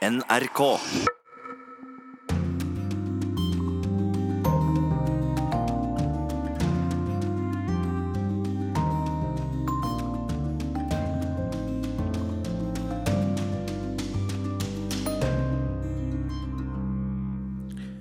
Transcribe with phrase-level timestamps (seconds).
[0.00, 0.60] NRK.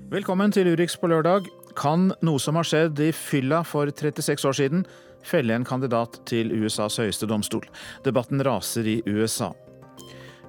[0.10, 1.52] Velkommen til Urix på lørdag.
[1.76, 4.88] Kan noe som har skjedd i fylla for 36 år siden,
[5.20, 7.68] felle en kandidat til USAs høyeste domstol?
[8.08, 9.52] Debatten raser i USA.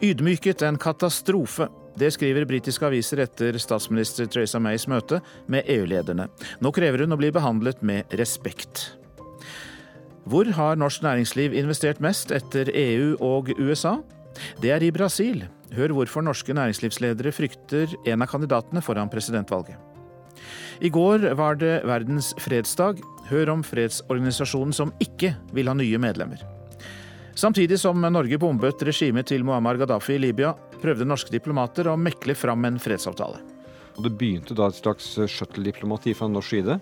[0.00, 1.66] Ydmyket en katastrofe.
[1.94, 5.18] Det skriver britiske aviser etter statsminister Theresa Mays møte
[5.50, 6.24] med EU-lederne.
[6.64, 8.94] Nå krever hun å bli behandlet med respekt.
[10.24, 13.98] Hvor har norsk næringsliv investert mest etter EU og USA?
[14.62, 15.42] Det er i Brasil.
[15.76, 19.76] Hør hvorfor norske næringslivsledere frykter en av kandidatene foran presidentvalget.
[20.80, 23.04] I går var det verdens fredsdag.
[23.28, 26.40] Hør om fredsorganisasjonen som ikke vil ha nye medlemmer.
[27.40, 30.50] Samtidig som Norge bombet regimet til Muammar Gaddafi i Libya,
[30.82, 33.38] prøvde norske diplomater å mekle fram en fredsavtale.
[33.96, 36.76] Det begynte da et slags shuttle-diplomati fra norsk side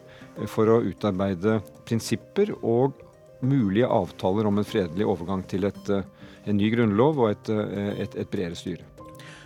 [0.50, 2.98] for å utarbeide prinsipper og
[3.38, 7.52] mulige avtaler om en fredelig overgang til et, en ny grunnlov og et,
[7.94, 8.82] et, et bredere styre.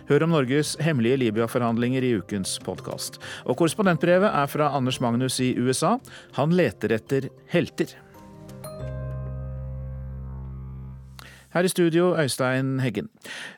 [0.09, 3.21] Hør om Norges hemmelige Libya-forhandlinger i ukens podkast.
[3.45, 5.99] Og korrespondentbrevet er fra Anders Magnus i USA.
[6.41, 7.93] Han leter etter helter.
[11.53, 13.11] Her i studio, Øystein Heggen.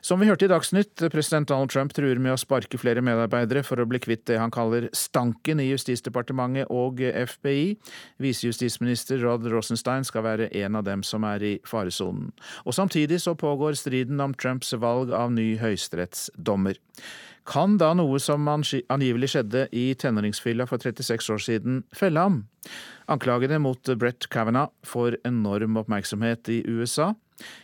[0.04, 3.80] Som vi hørte i Dagsnytt, president Donald Trump truer med å sparke flere medarbeidere for
[3.80, 7.72] å bli kvitt det han kaller stanken i Justisdepartementet og FBI.
[8.20, 12.34] Visejustisminister Rod Rosenstein skal være en av dem som er i faresonen.
[12.68, 16.76] Og samtidig så pågår striden om Trumps valg av ny høyesterettsdommer.
[17.48, 22.42] Kan da noe som angivelig skjedde i tenåringsfylla for 36 år siden, felle ham?
[23.08, 27.14] Anklagene mot Brett Kavanaugh får enorm oppmerksomhet i USA.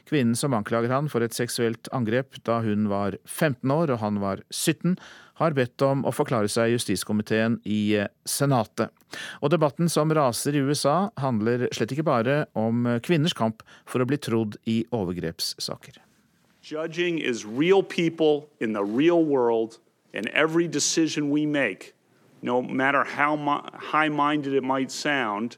[0.08, 4.20] Kvinnen som anklager han for et seksuelt angrep da hun var 15 år og han
[4.22, 4.96] var 17,
[5.40, 8.92] har bedt om å forklare seg justiskomiteen i eh, Senatet.
[9.40, 14.08] Og debatten som raser i USA, handler slett ikke bare om kvinners kamp for å
[14.08, 15.98] bli trodd i overgrepssaker.
[16.62, 19.78] Judging is real people in the real world,
[20.14, 21.92] and every decision we make,
[22.40, 23.36] no matter how
[23.74, 25.56] high minded it might sound,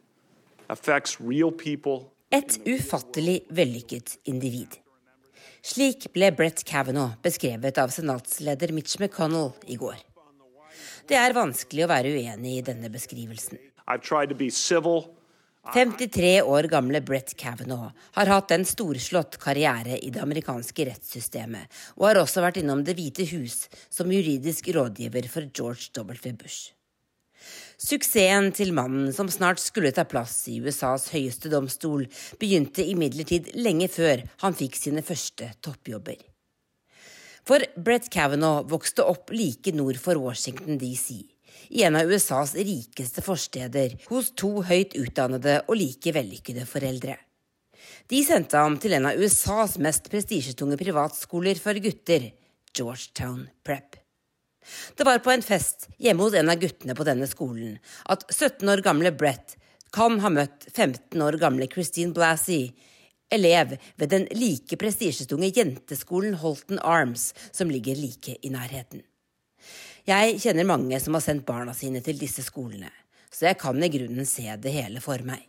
[0.71, 4.73] affects real people et ufattelig vellykket individ.
[5.65, 10.01] Slik ble Brett Kavanaugh beskrevet av senatsleder Mitch McConnell i går.
[11.07, 13.61] Det er vanskelig å være uenig i denne beskrivelsen.
[15.75, 22.11] 53 år gamle Brett Kavanaugh har hatt en storslått karriere i det amerikanske rettssystemet, og
[22.11, 26.35] har også vært innom Det hvite hus som juridisk rådgiver for George W.
[26.35, 26.75] Bush.
[27.81, 32.07] Suksessen til mannen som snart skulle ta plass i USAs høyeste domstol,
[32.41, 36.21] begynte imidlertid lenge før han fikk sine første toppjobber.
[37.45, 41.25] For Brett Kavanaugh vokste opp like nord for Washington DC,
[41.75, 47.19] i en av USAs rikeste forsteder, hos to høyt utdannede og like vellykkede foreldre.
[48.09, 52.31] De sendte ham til en av USAs mest prestisjetunge privatskoler for gutter,
[52.75, 54.04] Georgetown Prep.
[54.97, 57.77] Det var på en fest hjemme hos en av guttene på denne skolen
[58.11, 59.57] at 17 år gamle Brett
[59.95, 62.73] kan ha møtt 15 år gamle Christine Blassie,
[63.31, 69.05] elev ved den like prestisjetunge jenteskolen Holton Arms, som ligger like i nærheten.
[70.05, 72.91] Jeg kjenner mange som har sendt barna sine til disse skolene,
[73.33, 75.47] så jeg kan i grunnen se det hele for meg.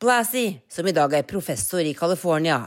[0.00, 2.58] Blassie, som i dag er professor i California,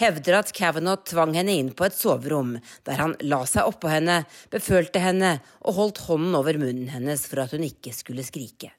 [0.00, 2.54] hevder at Kavanaugh tvang henne inn på et soverom,
[2.86, 4.22] der han la seg oppå henne,
[4.52, 8.72] befølte henne og holdt hånden over munnen hennes for at hun ikke skulle skrike.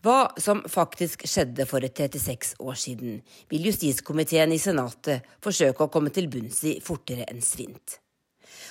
[0.00, 3.18] Hva som faktisk skjedde for 36 år siden,
[3.52, 7.98] vil justiskomiteen i Senatet forsøke å komme til bunns i fortere enn svint.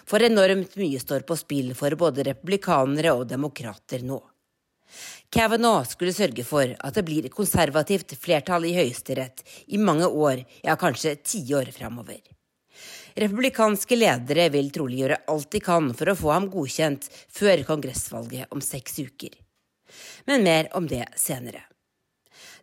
[0.10, 4.18] For enormt mye står på spill for både republikanere og demokrater nå.
[5.30, 10.74] Kavanaugh skulle sørge for at det blir konservativt flertall i Høyesterett i mange år, ja
[10.80, 12.18] kanskje tiår framover.
[13.20, 18.50] Republikanske ledere vil trolig gjøre alt de kan for å få ham godkjent før kongressvalget
[18.56, 19.36] om seks uker.
[20.26, 21.62] Men mer om det senere.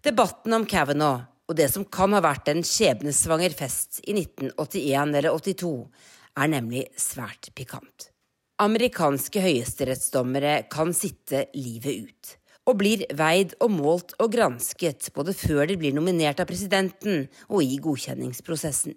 [0.03, 5.37] Debatten om Kavanaugh og det som kan ha vært en skjebnesvanger fest i 1981 eller
[5.39, 5.71] 82,
[6.37, 8.09] er nemlig svært pikant.
[8.59, 12.35] Amerikanske høyesterettsdommere kan sitte livet ut
[12.67, 17.63] og blir veid og målt og gransket både før de blir nominert av presidenten og
[17.63, 18.97] i godkjenningsprosessen.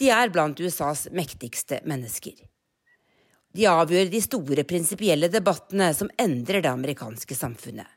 [0.00, 2.36] De er blant USAs mektigste mennesker.
[3.56, 7.88] De avgjør de store prinsipielle debattene som endrer det amerikanske samfunnet.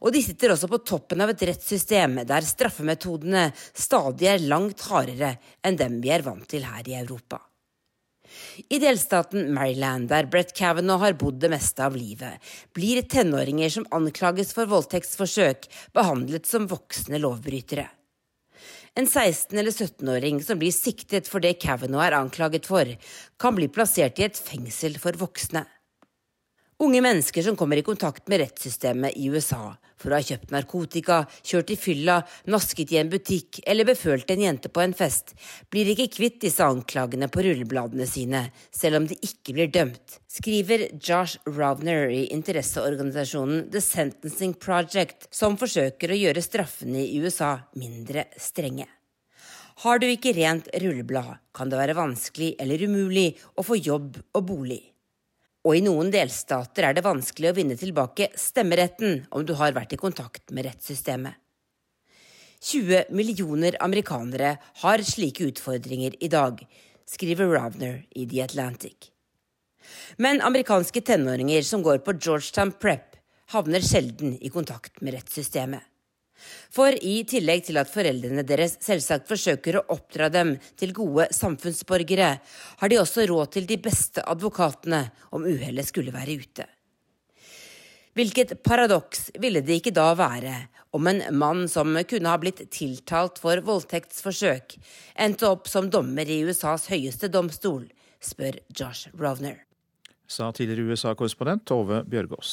[0.00, 5.34] Og de sitter også på toppen av et rettssystem der straffemetodene stadig er langt hardere
[5.66, 7.42] enn dem vi er vant til her i Europa.
[8.68, 12.38] I delstaten Maryland, der Brett Kavanaugh har bodd det meste av livet,
[12.76, 15.66] blir tenåringer som anklages for voldtektsforsøk,
[15.96, 17.88] behandlet som voksne lovbrytere.
[18.98, 22.88] En 16- eller 17-åring som blir siktet for det Kavanaugh er anklaget for,
[23.40, 25.64] kan bli plassert i et fengsel for voksne.
[26.80, 31.18] Unge mennesker som kommer i kontakt med rettssystemet i USA for å ha kjøpt narkotika,
[31.44, 32.14] kjørt i fylla,
[32.48, 35.34] nasket i en butikk eller befølt en jente på en fest,
[35.68, 40.86] blir ikke kvitt disse anklagene på rullebladene sine, selv om de ikke blir dømt, skriver
[40.96, 48.30] Josh Rovner i interesseorganisasjonen The Sentencing Project, som forsøker å gjøre straffene i USA mindre
[48.40, 48.88] strenge.
[49.84, 54.48] Har du ikke rent rulleblad, kan det være vanskelig eller umulig å få jobb og
[54.48, 54.80] bolig
[55.66, 59.92] og i noen delstater er det vanskelig å vinne tilbake stemmeretten om du har vært
[59.92, 61.36] i kontakt med rettssystemet.
[62.60, 66.60] 20 millioner amerikanere har slike utfordringer i dag,
[67.08, 69.08] skriver Ravner i The Atlantic.
[70.20, 73.16] Men amerikanske tenåringer som går på Georgetown Prep,
[73.50, 75.89] havner sjelden i kontakt med rettssystemet.
[76.72, 82.32] For i tillegg til at foreldrene deres selvsagt forsøker å oppdra dem til gode samfunnsborgere,
[82.80, 85.06] har de også råd til de beste advokatene
[85.36, 86.66] om uhellet skulle være ute.
[88.18, 90.56] Hvilket paradoks ville det ikke da være
[90.90, 94.74] om en mann som kunne ha blitt tiltalt for voldtektsforsøk,
[95.14, 97.86] endte opp som dommer i USAs høyeste domstol,
[98.20, 99.62] spør Josh Rovner.
[100.30, 102.52] Sa tidligere USA-korrespondent Tove Bjørgaas.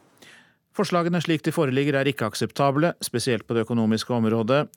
[0.75, 4.67] Forslagene slik de foreligger er ikke akseptable, spesielt på det økonomiske området.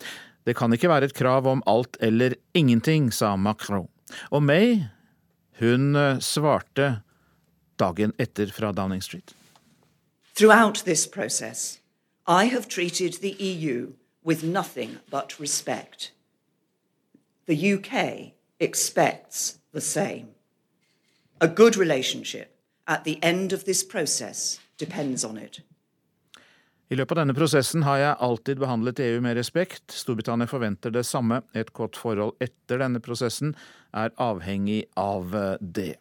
[0.45, 3.89] Det kan ikke være et krav om alt eller ingenting, sa Macron.
[4.31, 4.83] Og May,
[5.61, 7.01] hun eh, svarte
[7.79, 9.35] dagen etter fra Downing Street.
[10.35, 11.79] Throughout this process,
[12.27, 13.93] I have treated the EU
[14.25, 16.13] with nothing but respect.
[17.47, 20.27] The UK expects the same.
[21.41, 22.49] A good relationship
[22.87, 25.61] at the end of this process depends on it.
[26.93, 29.87] I løpet av denne prosessen har jeg alltid behandlet EU med respekt.
[29.95, 31.41] Storbritannia forventer det samme.
[31.57, 33.55] Et godt forhold etter denne prosessen
[33.97, 35.95] er avhengig av eh, det.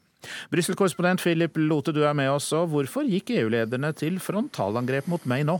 [0.51, 2.51] Brussel-korrespondent Philip Lote, du er med oss.
[2.51, 5.59] Hvorfor gikk EU-lederne til frontalangrep mot meg nå?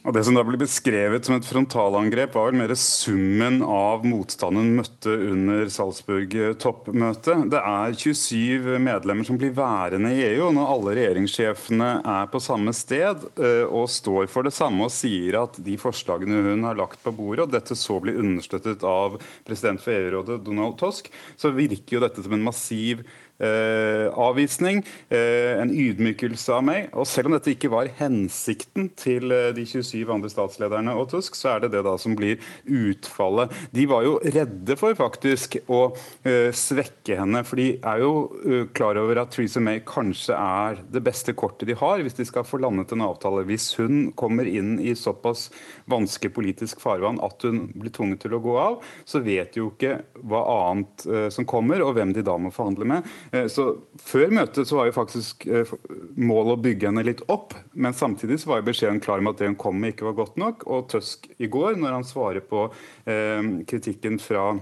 [0.00, 4.70] Og Det som da ble beskrevet som et frontalangrep, var vel mer summen av motstanden
[4.78, 7.50] møtte under Salzburg-toppmøtet.
[7.52, 10.48] Det er 27 medlemmer som blir værende i EU.
[10.56, 15.42] Når alle regjeringssjefene er på samme sted eh, og står for det samme og sier
[15.42, 19.84] at de forslagene hun har lagt på bordet, og dette så blir understøttet av president
[19.84, 23.04] for EU-rådet Donald Tusk, så virker jo dette som en massiv
[23.40, 26.88] avvisning, eh, en ydmykelse av meg.
[26.92, 31.36] Og selv om dette ikke var hensikten til eh, de 27 andre statslederne og Tusk,
[31.38, 33.52] så er det det da som blir utfallet.
[33.72, 35.80] De var jo redde for faktisk å
[36.20, 41.32] svekke henne, for de er jo klar over at Theresa May kanskje er det beste
[41.38, 43.44] kortet de har hvis de skal få landet en avtale.
[43.48, 45.48] Hvis hun kommer inn i såpass
[45.90, 48.78] vanskelig politisk farvann at hun blir tvunget til å gå av,
[49.08, 49.96] så vet de jo ikke
[50.28, 53.10] hva annet som kommer, og hvem de da må forhandle med.
[53.32, 53.66] Eh, så
[54.00, 55.70] Før møtet så var jo faktisk eh,
[56.18, 59.40] målet å bygge henne litt opp, men samtidig så var jo beskjeden klar om at
[59.40, 60.66] det hun kom med, ikke var godt nok.
[60.70, 62.66] Og Tusk i går, når han svarer på
[63.06, 64.52] eh, kritikken fra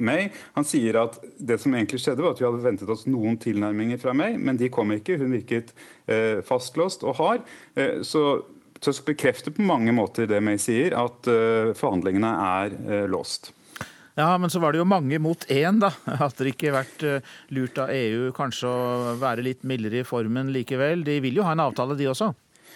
[0.00, 0.30] May.
[0.56, 4.00] Han sier at det som egentlig skjedde var at vi hadde ventet oss noen tilnærminger
[4.00, 5.18] fra May, men de kom ikke.
[5.20, 5.74] Hun virket
[6.48, 7.44] fastlåst og hard.
[8.08, 8.22] Så
[8.80, 11.28] Tusk bekrefter på mange måter det May sier, at
[11.76, 13.52] forhandlingene er låst.
[14.18, 15.92] Ja, men så var det jo mange mot én, da.
[16.20, 20.52] Hadde det ikke vært eh, lurt av EU kanskje å være litt mildere i formen
[20.52, 21.04] likevel?
[21.06, 22.32] De vil jo ha en avtale, de også?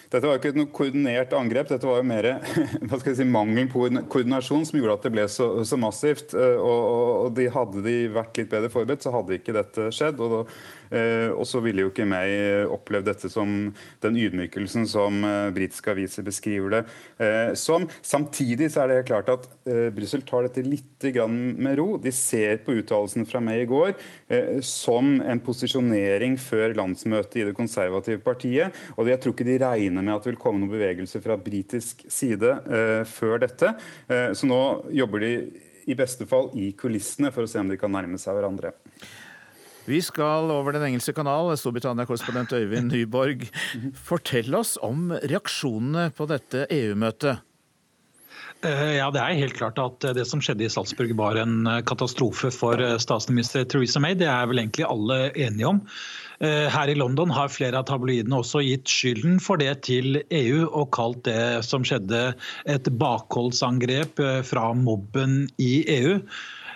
[0.07, 2.29] Dette var jo ikke noe koordinert angrep, dette var jo mer
[2.87, 6.33] hva skal jeg si, mangel på koordinasjon som gjorde at det ble så, så massivt.
[6.33, 10.23] Og, og, og de, Hadde de vært litt bedre forberedt, så hadde ikke dette skjedd.
[10.23, 10.76] og da Eh,
[11.33, 13.53] og så ville jo ikke meg eh, opplevd dette som
[14.03, 16.83] den ydmykelsen som eh, britiske aviser beskriver det
[17.57, 17.85] som.
[18.05, 19.45] Samtidig så er det klart at
[19.95, 21.87] Brussel tar dette litt med ro.
[22.01, 23.93] De ser på uttalelsen fra meg i går
[24.65, 28.75] som en posisjonering før landsmøtet i det konservative partiet.
[28.97, 32.05] Og jeg tror ikke de regner med at det vil komme noen bevegelse fra britisk
[32.11, 32.53] side
[33.09, 33.73] før dette.
[34.07, 34.61] Så nå
[34.97, 35.33] jobber de
[35.87, 38.73] i beste fall i kulissene, for å se om de kan nærme seg hverandre.
[39.87, 43.45] Vi skal over Den engelske kanal, Storbritannia-korrespondent Øyvind Nyborg.
[43.95, 47.45] Fortell oss om reaksjonene på dette EU-møtet.
[48.65, 51.83] Eh, ja, Det er helt klart at det som skjedde i Salzburg var en eh,
[51.85, 54.17] katastrofe for eh, statsminister Theresa May.
[54.17, 55.83] Det er vel egentlig alle enige om.
[56.37, 60.91] Her i London har flere av tabloidene også gitt skylden for det til EU og
[60.93, 62.35] kalt det som skjedde
[62.69, 66.19] et bakholdsangrep fra mobben i EU.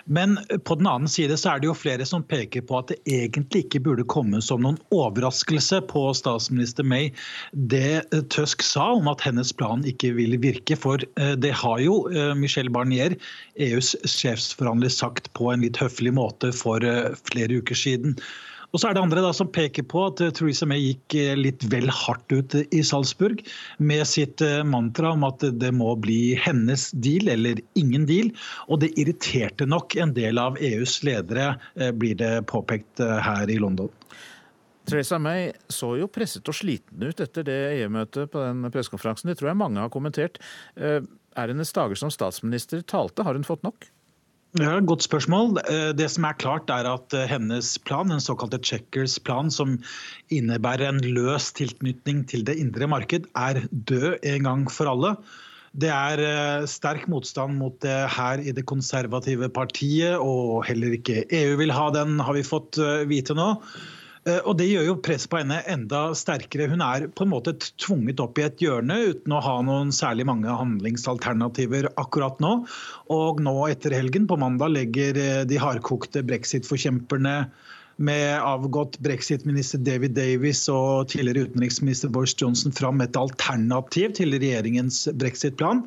[0.04, 2.98] Men på den annen side så er det jo flere som peker på at det
[3.08, 7.10] egentlig ikke burde komme som noen overraskelse på statsminister May
[7.52, 8.04] det
[8.34, 10.76] Tusk sa om at hennes plan ikke vil virke.
[10.78, 13.16] For eh, det har jo eh, Michel Barnier,
[13.60, 18.18] EUs sjefsforhandler, sagt på en litt høflig måte for eh, flere uker siden.
[18.72, 21.34] Og så er det andre da som peker på at eh, Theresa May gikk eh,
[21.36, 23.42] litt vel hardt ut i Salzburg
[23.84, 28.32] med sitt eh, mantra om at det må bli hennes deal eller ingen deal.
[28.72, 31.52] Og det irriterte nok en del av EUs ledere,
[31.98, 33.90] blir det påpekt her i London.
[34.88, 39.30] Theresa May så jo presset og sliten ut etter det EU-møtet på den pressekonferansen.
[39.30, 40.40] Det tror jeg mange har kommentert.
[40.76, 41.04] Er
[41.36, 43.26] hennes dager som statsminister talte?
[43.26, 43.86] Har hun fått nok?
[44.60, 45.54] Ja, Godt spørsmål.
[45.64, 49.78] Eh, det som er klart er at eh, Hennes plan, den såkalte Checkers plan, som
[50.28, 55.14] innebærer en løs tilknytning til det indre marked, er død en gang for alle.
[55.72, 61.24] Det er eh, sterk motstand mot det her i det konservative partiet, og heller ikke
[61.32, 62.76] EU vil ha den, har vi fått
[63.08, 63.54] vite nå.
[64.28, 66.68] Eh, og Det gjør jo press på henne enda sterkere.
[66.70, 70.28] Hun er på en måte tvunget opp i et hjørne uten å ha noen særlig
[70.28, 72.54] mange handlingsalternativer akkurat nå.
[73.14, 77.36] Og nå etter helgen, på mandag, legger eh, de hardkokte brexit-forkjemperne
[78.02, 85.04] med avgått brexit-minister David Davis og tidligere utenriksminister Boris Johnson fram et alternativ til regjeringens
[85.20, 85.84] brexit-plan.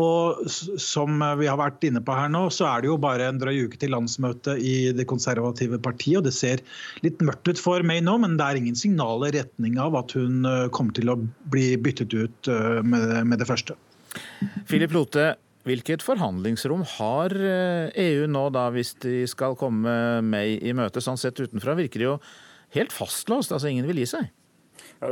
[0.00, 0.46] Og
[0.80, 3.66] som vi har vært inne på her nå, så er det jo bare en drøy
[3.66, 6.22] uke til landsmøtet i det konservative partiet.
[6.22, 6.64] og Det ser
[7.04, 10.16] litt mørkt ut for May nå, men det er ingen signaler i retning av at
[10.16, 11.18] hun eh, kommer til å
[11.52, 13.76] bli byttet ut eh, med det første.
[14.68, 15.32] Philip Lote,
[15.68, 21.04] hvilket forhandlingsrom har EU eh, e nå da, hvis de skal komme May i møte?
[21.04, 22.16] Sånn sett utenfra virker det jo
[22.76, 24.30] helt fastlåst, altså ingen vil gi seg.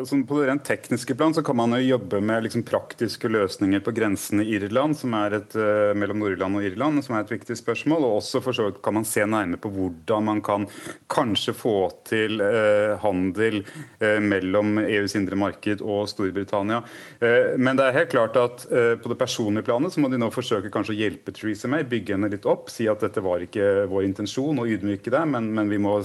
[0.07, 3.81] Sånn på det rent tekniske plan så kan man jo jobbe med liksom praktiske løsninger
[3.83, 7.33] på grensen i Irland, som er et, uh, mellom Nord-Irland og Irland, som er et
[7.33, 8.07] viktig spørsmål.
[8.07, 10.69] Og også for så vidt kan man se nærmere på hvordan man kan
[11.11, 11.75] kanskje få
[12.07, 13.61] til eh, handel
[13.99, 16.81] eh, mellom EUs indre marked og Storbritannia.
[17.59, 20.71] men det er helt klart at på det personlige planet så må de nå forsøke
[20.73, 24.07] kanskje å hjelpe Theresa May, bygge henne litt opp, si at dette var ikke vår
[24.07, 25.97] intensjon å ydmyke det, men, men vi, må,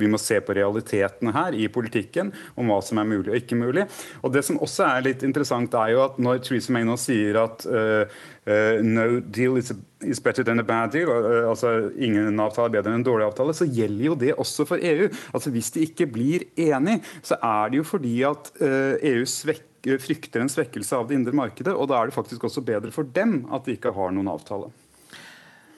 [0.00, 2.32] vi må se på realitetene her i politikken.
[2.56, 3.86] Om hva som er mulig og ikke mulig.
[4.22, 7.38] Og Det som også er litt interessant, er jo at når Theresa May nå sier
[7.40, 8.04] at uh,
[8.48, 9.72] uh, no deal is,
[10.02, 13.28] is, better than a bad deal, uh, altså ingen avtale er bedre enn en dårlig
[13.28, 15.08] avtale, så gjelder jo det også for EU.
[15.32, 20.40] Altså Hvis de ikke blir enig, så er det jo fordi at EU svekker, frykter
[20.40, 23.42] en svekkelse av det indre markedet, og da er det faktisk også bedre for dem
[23.52, 24.72] at de ikke har noen avtale.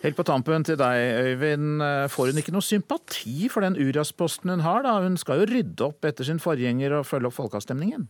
[0.02, 1.00] Helt på tampen til deg,
[1.30, 1.80] Øyvind.
[2.12, 4.84] Får hun ikke noe sympati for den Urias-posten hun har?
[4.84, 4.98] da?
[5.02, 8.06] Hun skal jo rydde opp etter sin forgjenger og følge opp folkeavstemningen?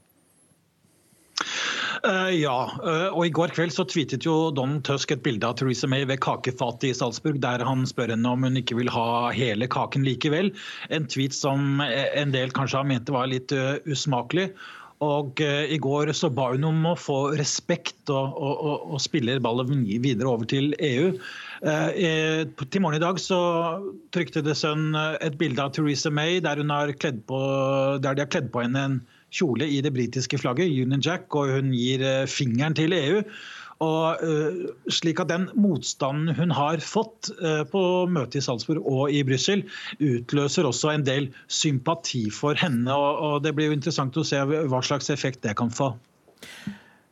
[2.07, 5.57] Uh, ja, uh, og i går kveld så tweetet jo Donald Tusk et bilde av
[5.59, 9.33] Theresa May ved kakefatet i Salzburg, der han spør henne om hun ikke vil ha
[9.35, 10.53] hele kaken likevel.
[10.93, 13.55] En tweet som en del kanskje har ment var litt
[13.89, 14.51] usmakelig.
[15.05, 19.03] Og uh, I går så ba hun om å få respekt og, og, og, og
[19.05, 21.11] spiller ballen videre over til EU.
[21.61, 23.41] Uh, til morgen i dag så
[24.17, 26.63] trykte The Sun et bilde av Theresa May der,
[27.29, 27.43] på,
[28.01, 28.99] der de har kledd på henne en
[29.37, 33.21] kjole i det britiske flagget, Union Jack, og hun gir uh, fingeren til EU.
[33.85, 39.13] Og uh, slik at Den motstanden hun har fått uh, på møtet i Salzburg og
[39.13, 39.67] i Brussel,
[40.01, 42.93] utløser også en del sympati for henne.
[42.93, 45.93] Og, Det blir jo interessant å se hva slags effekt det kan få.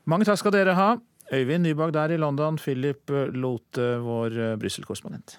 [0.09, 0.95] Mange takk skal dere ha.
[1.33, 5.39] Øyvind Nybakk der i London, Philip Lote, vår Brussel-korrespondent.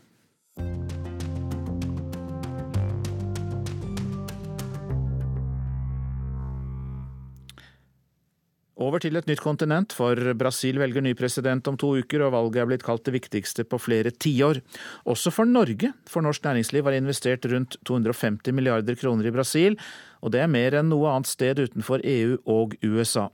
[8.75, 12.59] Over til et nytt kontinent, for Brasil velger ny president om to uker, og valget
[12.59, 14.59] er blitt kalt det viktigste på flere tiår.
[15.07, 19.79] Også for Norge, for norsk næringsliv har investert rundt 250 milliarder kroner i Brasil,
[20.19, 23.29] og det er mer enn noe annet sted utenfor EU og USA.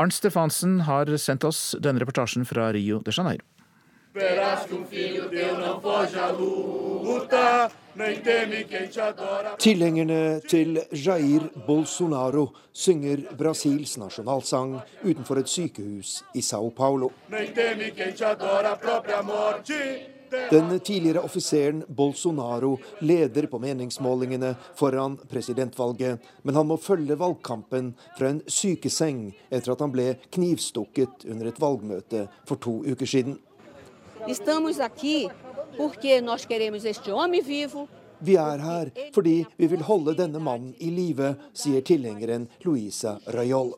[0.00, 3.44] Arnt Stefansen har sendt oss denne reportasjen fra Rio de Janeiro.
[4.14, 9.56] Verás que um filho teu não foge à luta, nem teme quem te adora.
[9.58, 17.10] Tilhengerne til Jair Bolsonaro synger Brasils nasjonalsang utenfor et sykehus i Sao Paulo.
[17.28, 20.16] Nem teme quem te adora a própria morte.
[20.50, 28.28] Den tidligere offiseren Bolsonaro leder på meningsmålingene foran presidentvalget, men han må følge valgkampen fra
[28.28, 33.38] en sykeseng etter at han ble knivstukket under et valgmøte for to uker siden.
[38.18, 43.72] Vi er her fordi vi vil holde denne mannen i live, sier tilhengeren Luisa Rayol.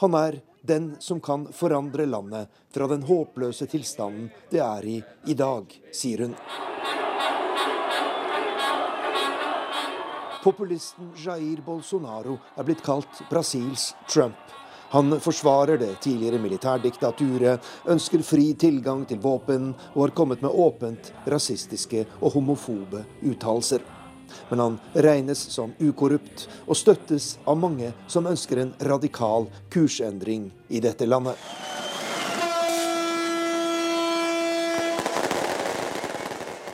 [0.00, 4.96] Han er den som kan forandre landet fra den håpløse tilstanden det er i
[5.28, 6.38] i dag, sier hun.
[10.44, 14.36] Populisten Jair Bolsonaro er blitt kalt Brasils Trump.
[14.92, 17.60] Han forsvarer det tidligere militærdiktaturet,
[17.90, 23.82] ønsker fri tilgang til våpen og har kommet med åpent rasistiske og homofobe uttalelser.
[24.48, 30.82] Men han regnes som ukorrupt og støttes av mange som ønsker en radikal kursendring i
[30.84, 31.38] dette landet.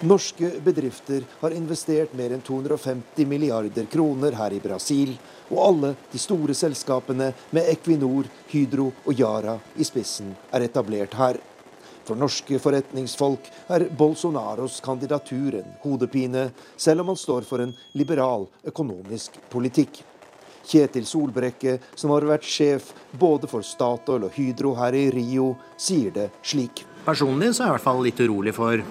[0.03, 5.13] Norske bedrifter har investert mer enn 250 milliarder kroner her i Brasil,
[5.51, 11.37] og alle de store selskapene med Equinor, Hydro og Yara i spissen er etablert her.
[12.09, 16.47] For norske forretningsfolk er Bolsonaros kandidatur en hodepine,
[16.81, 20.01] selv om han står for en liberal økonomisk politikk.
[20.65, 26.09] Kjetil Solbrekke, som har vært sjef både for Statoil og Hydro her i Rio, sier
[26.17, 26.87] det slik.
[27.05, 28.89] Personlig så er jeg i hvert fall litt urolig for,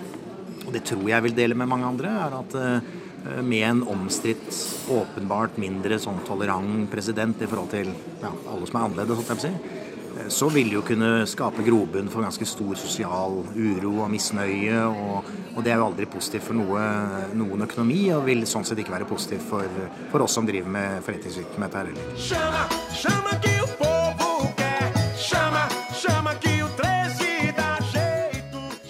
[0.69, 4.53] og det tror jeg vil dele med mange andre, er at uh, med en omstridt,
[4.93, 7.89] åpenbart mindre sånn tolerant president i forhold til
[8.21, 12.23] ja, alle som er annerledes, si, eh, så vil det jo kunne skape grobunn for
[12.23, 14.85] ganske stor sosial uro og misnøye.
[14.87, 16.85] Og, og det er jo aldri positivt for noe,
[17.33, 21.05] noen økonomi, og vil sånn sett ikke være positivt for, for oss som driver med
[21.09, 23.48] forretningsvirksomhet her heller.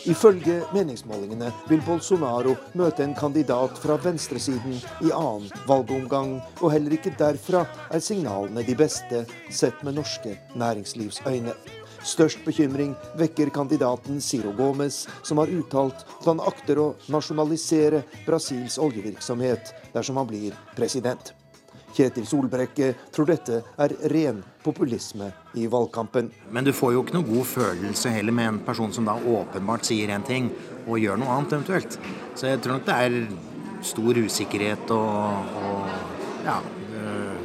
[0.10, 7.14] Ifølge meningsmålingene vil Bolsonaro møte en kandidat fra venstresiden i annen valgomgang, og heller ikke
[7.20, 7.62] derfra
[7.94, 9.20] er signalene de beste,
[9.54, 11.54] sett med norske næringslivsøyne.
[12.02, 18.80] Størst bekymring vekker kandidaten Ciro Gomez, som har uttalt at han akter å nasjonalisere Brasils
[18.82, 21.36] oljevirksomhet dersom han blir president.
[21.96, 26.32] Kjetil Solbrekke tror dette er ren populisme i valgkampen.
[26.54, 29.88] Men du får jo ikke noe god følelse heller med en person som da åpenbart
[29.90, 30.50] sier én ting
[30.86, 32.00] og gjør noe annet eventuelt.
[32.36, 33.20] Så jeg tror nok det er
[33.86, 36.58] stor usikkerhet og, og ja,
[37.00, 37.38] øh,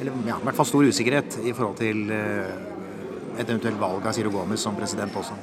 [0.00, 2.56] eller ja, i hvert fall stor usikkerhet i forhold til øh,
[3.36, 5.36] et eventuelt valg av Ciro Gomez som president også.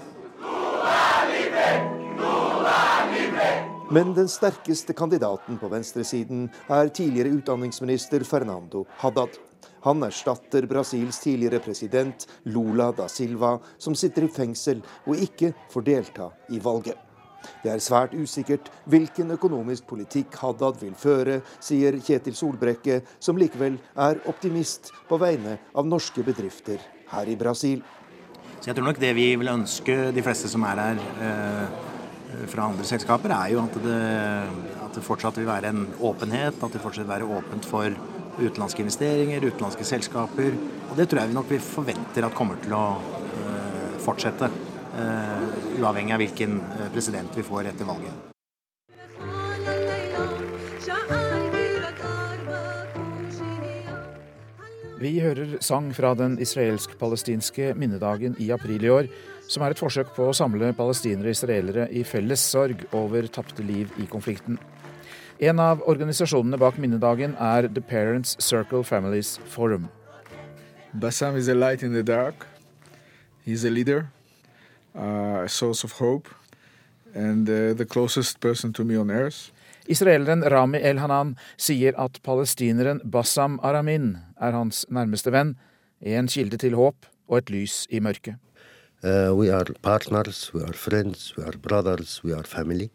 [3.94, 9.36] Men den sterkeste kandidaten på venstresiden er tidligere utdanningsminister Fernando Haddad.
[9.86, 15.86] Han erstatter Brasils tidligere president Lula da Silva, som sitter i fengsel og ikke får
[15.92, 16.98] delta i valget.
[17.62, 23.78] Det er svært usikkert hvilken økonomisk politikk Haddad vil føre, sier Kjetil Solbrekke, som likevel
[23.94, 26.82] er optimist på vegne av norske bedrifter
[27.14, 27.86] her i Brasil.
[28.58, 31.92] Så jeg tror nok det vi vil ønske de fleste som er her, eh
[32.52, 34.02] fra andre selskaper, er jo at det,
[34.86, 36.60] at det, fortsatt vil være en åpenhet.
[36.60, 37.96] At det fortsatt vil være åpent for
[38.40, 40.58] utenlandske investeringer, utenlandske selskaper.
[40.90, 44.52] Og det tror jeg vi nok vi forventer at kommer til å uh, fortsette.
[44.94, 45.50] Uh,
[45.82, 48.30] uavhengig av hvilken eh, president vi får etter valget.
[55.04, 59.10] Vi hører sang fra den israelsk-palestinske minnedagen i april i år,
[59.48, 63.66] som er et forsøk på å samle palestinere og israelere i felles sorg over tapte
[63.66, 64.60] liv i konflikten.
[65.44, 69.90] En av organisasjonene bak minnedagen er The Parents Circle Families Forum.
[70.94, 72.46] Bassam is a light in the dark.
[73.44, 74.08] He's a leader,
[74.96, 76.30] uh, a source of hope,
[77.14, 79.52] and uh, the closest person to me on earth.
[79.88, 85.58] Israeleren Rami El-Hanan sier at palestineren Bassam Aramin er hans nærmeste venn,
[86.00, 88.40] en kilde til håp og et lys i mørket.
[89.04, 92.90] Uh, we are partners, we are friends, we are brothers, we are family.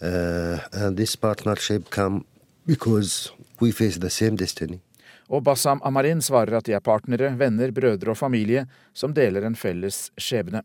[0.00, 2.24] Uh, and this partnership come
[2.64, 4.80] because we face the same destiny.
[5.28, 9.56] Og Bassam Amarin svarer at de er partnere, venner, brødre og familie som deler en
[9.56, 10.62] felles skjebne.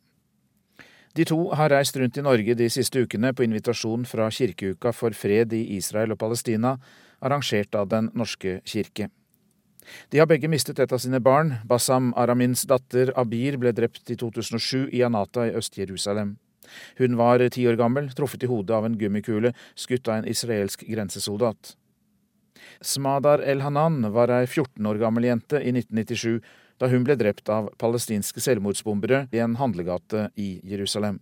[1.17, 5.15] De to har reist rundt i Norge de siste ukene på invitasjon fra Kirkeuka for
[5.17, 6.77] fred i Israel og Palestina,
[7.21, 9.09] arrangert av Den norske kirke.
[10.11, 11.55] De har begge mistet et av sine barn.
[11.67, 16.37] Bassam Aramins datter Abir ble drept i 2007 i Anata i Øst-Jerusalem.
[16.97, 20.83] Hun var ti år gammel, truffet i hodet av en gummikule skutt av en israelsk
[20.87, 21.75] grensesoldat.
[22.81, 26.41] Smadar El-Hanan var ei 14 år gammel jente i 1997
[26.77, 31.21] da hun ble drept av palestinske selvmordsbombere i en handlegate i Jerusalem.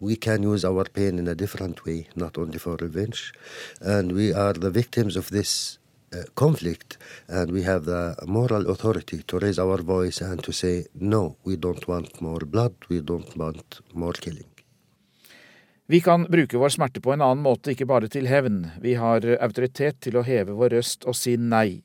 [0.00, 3.32] We can use our pain in a different way, not only for revenge.
[3.80, 5.78] And we are the victims of this
[6.34, 11.36] conflict, and we have the moral authority to raise our voice and to say, no,
[11.44, 14.48] we don't want more blood, we don't want more killing.
[15.90, 18.66] Vi kan bruke vår smerte på en annen måte, ikke bare til hevn.
[18.84, 21.80] Vi har autoritet til å heve vår røst og si nei.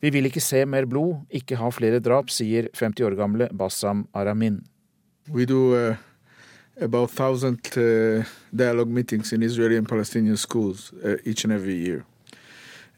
[0.00, 4.04] Vi vil ikke se mer blod, ikke ha flere drap, sier 50 år gamle Bassam
[4.12, 4.60] Aramin.
[5.32, 5.96] We do uh,
[6.80, 12.04] about 1,000 uh, dialogue meetings in Israeli and Palestinian schools uh, each and every year.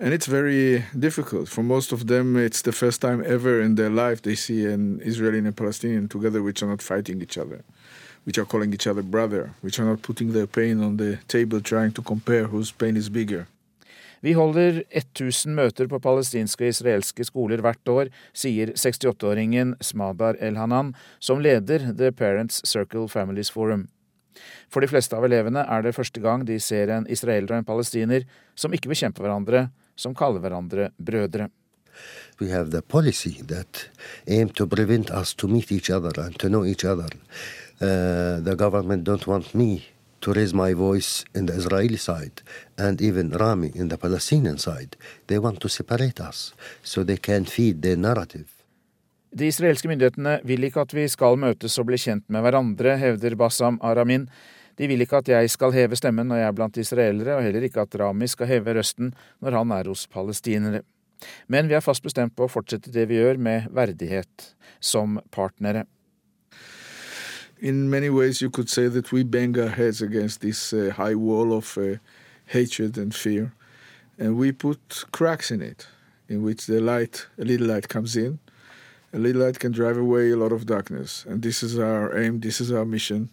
[0.01, 1.49] And it's very difficult.
[1.49, 5.01] For most of them, it's the first time ever in their life they see an
[5.03, 7.65] Israeli and a Palestinian together, which are not fighting each other.
[8.29, 11.61] which are calling each other brother, which are not putting their pain on the table
[11.63, 13.47] trying to compare whose pain is bigger.
[14.21, 20.91] Vi holder 1000 møter på palestinske og israelske skoler hvert år, sier 68-åringen Smadar El-Hanan,
[21.21, 23.87] som leder The Parents Circle Families Forum.
[24.69, 27.71] For de fleste av elevene er det første gang de ser en israeler og en
[27.71, 28.27] palestiner
[28.59, 31.51] som ikke bekjemper hverandre, som kaller hverandre brødre.
[32.41, 33.89] We have the policy that
[34.27, 37.11] aim to prevent us to meet each other and to know each other.
[37.81, 39.83] Uh, the government don't want me
[40.21, 42.43] to raise my voice in the Israeli side
[42.77, 44.97] and even Rami in the Palestinian side.
[45.27, 48.47] They want to separate us so they can feed their narrative.
[49.31, 53.37] De israelske myndighetene vil ikke at vi skal møtes og bli kjent med hverandre, hevder
[53.37, 54.25] Bassam Aramin.
[54.79, 57.67] De vil ikke at jeg skal heve stemmen når jeg er blant israelere, og heller
[57.67, 59.12] ikke at Rami skal heve røsten
[59.43, 60.85] når han er hos palestinere.
[61.51, 65.88] Men vi er fast bestemt på å fortsette det vi gjør, med verdighet, som partnere.
[67.61, 71.14] in many ways, you could say that we bang our heads against this uh, high
[71.14, 71.97] wall of uh,
[72.47, 73.53] hatred and fear,
[74.19, 75.87] and we put cracks in it,
[76.29, 78.38] in which the light, a little light, comes in.
[79.12, 82.41] A little light can drive away a lot of darkness, and this is our aim.
[82.41, 83.31] This is our mission.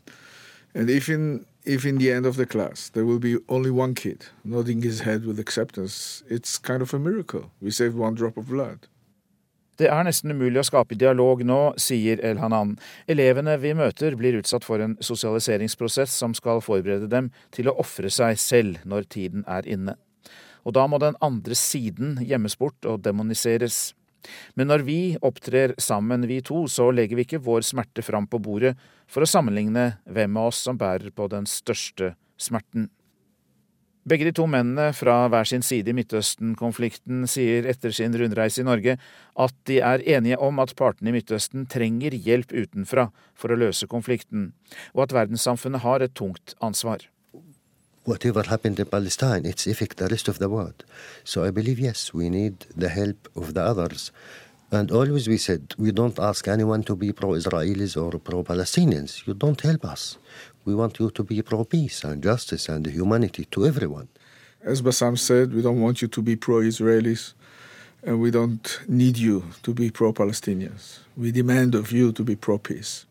[0.75, 3.95] And if in if in the end of the class there will be only one
[3.95, 7.49] kid nodding his head with acceptance, it's kind of a miracle.
[7.61, 8.87] We saved one drop of blood.
[9.75, 12.77] Det er nesten umulig å skape dialog nå, sier El Hanan.
[13.11, 18.11] Elevene vi møter blir utsatt for en sosialiseringsprosess som skal forberede dem til å ofre
[18.11, 19.97] seg selv når tiden er inne.
[20.63, 23.93] Og da må den andre siden gjemmes bort og demoniseres.
[24.55, 28.41] Men når vi opptrer sammen, vi to, så legger vi ikke vår smerte fram på
[28.41, 28.75] bordet
[29.07, 32.89] for å sammenligne hvem av oss som bærer på den største smerten.
[34.05, 38.67] Begge de to mennene fra hver sin side i Midtøsten-konflikten sier etter sin rundreise i
[38.67, 38.99] Norge
[39.41, 43.89] at de er enige om at partene i Midtøsten trenger hjelp utenfra for å løse
[43.89, 44.51] konflikten,
[44.93, 47.01] og at verdenssamfunnet har et tungt ansvar.
[48.05, 50.85] Whatever happened in Palestine, it's affect the rest of the world.
[51.23, 54.11] So I believe yes, we need the help of the others.
[54.71, 59.25] And always we said we don't ask anyone to be pro-Israelis or pro-Palestinians.
[59.25, 60.19] You don't help us.
[60.65, 64.07] We want you to be pro peace and justice and humanity to everyone.
[64.63, 67.33] As Bassam said, we don't want you to be pro Israelis
[68.03, 70.99] and we don't need you to be pro Palestinians.
[71.17, 73.07] We demand of you to be pro peace.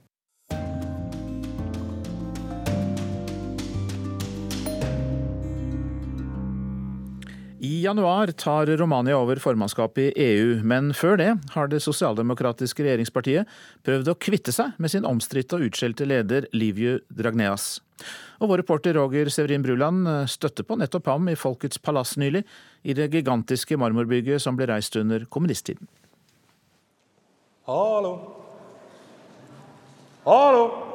[7.65, 13.49] I januar tar Romania over formannskapet i EU, men før det har det sosialdemokratiske regjeringspartiet
[13.87, 17.79] prøvd å kvitte seg med sin omstridte og utskjelte leder Liviu Dragneas.
[18.43, 22.43] Og vår reporter Roger Severin Bruland støtte på nettopp ham i Folkets palass nylig,
[22.85, 25.89] i det gigantiske marmorbygget som ble reist under kommunisttiden.
[27.71, 28.19] Hallo.
[30.27, 30.94] Hallo.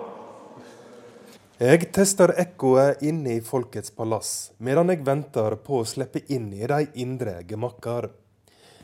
[1.60, 6.64] Jeg tester ekkoet inne i Folkets palass, medan jeg venter på å slippe inn i
[6.64, 8.08] de indre gemakker.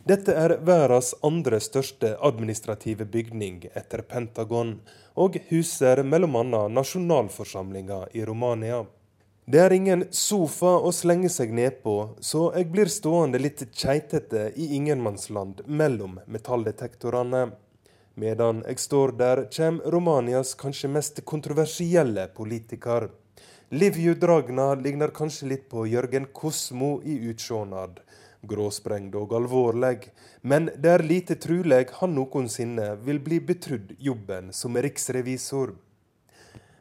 [0.04, 4.82] Dette er verdens andre største administrative bygning etter Pentagon,
[5.16, 6.44] og huser bl.a.
[6.76, 8.84] nasjonalforsamlinga i Romania.
[9.48, 14.74] Det er ingen sofa å slenge seg nedpå, så jeg blir stående litt keitete i
[14.76, 17.54] ingenmannsland mellom metalldetektorene.
[18.16, 23.10] Medan jeg står der, kommer Romanias kanskje mest kontroversielle politiker.
[23.76, 28.00] Livju Dragna ligner kanskje litt på Jørgen Kosmo i utsjånad.
[28.48, 34.80] Gråsprengd og alvorlig, men det er lite truleg han noensinne vil bli betrudd jobben som
[34.80, 35.74] riksrevisor.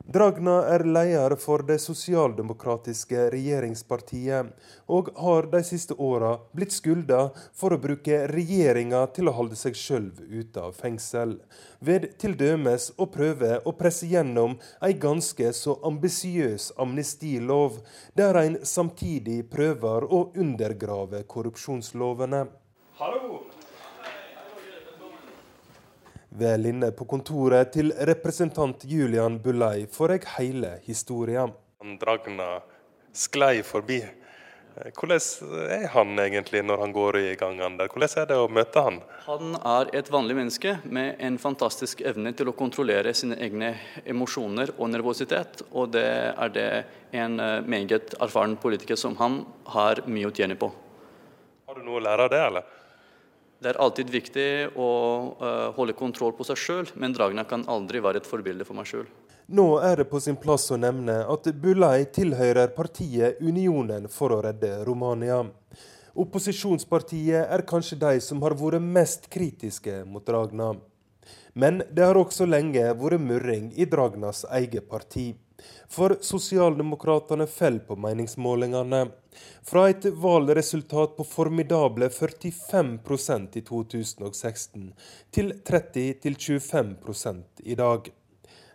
[0.05, 4.51] Dragna er leder for det sosialdemokratiske regjeringspartiet,
[4.85, 9.79] og har de siste åra blitt skylda for å bruke regjeringa til å holde seg
[9.81, 11.39] sjøl ute av fengsel,
[11.81, 12.53] ved t.d.
[13.01, 17.81] å prøve å presse gjennom ei ganske så ambisiøs amnestilov,
[18.13, 22.45] der en samtidig prøver å undergrave korrupsjonslovene.
[23.01, 23.54] Hallo!
[26.35, 31.53] Vel inne på kontoret til representant Julian Bullei får jeg hele historien.
[32.01, 32.57] Dragna
[33.15, 34.01] sklei forbi.
[34.75, 37.87] Hvordan er han egentlig når han går i gangene der?
[37.87, 38.99] Hvordan er det å møte han?
[39.29, 44.75] Han er et vanlig menneske med en fantastisk evne til å kontrollere sine egne emosjoner
[44.75, 45.63] og nervøsitet.
[45.71, 46.71] Og det er det
[47.15, 49.45] en eh, meget erfaren politiker som han
[49.77, 50.75] har mye å tjene på.
[51.71, 52.81] Har du noe å lære av det, eller?
[53.65, 54.87] Det er alltid viktig å
[55.41, 58.91] uh, holde kontroll på seg sjøl, men Dragna kan aldri være et forbilde for meg
[58.91, 59.07] sjøl.
[59.57, 64.43] Nå er det på sin plass å nevne at Bulai tilhører partiet Unionen for å
[64.45, 65.39] redde Romania.
[66.13, 70.75] Opposisjonspartiet er kanskje de som har vært mest kritiske mot Dragna.
[71.57, 75.31] Men det har også lenge vært murring i Dragnas eget parti.
[75.89, 79.05] For Sosialdemokratene faller på meningsmålingene.
[79.63, 84.93] Fra et valgresultat på formidable 45% i 2016
[85.35, 88.13] til 30-25 i dag.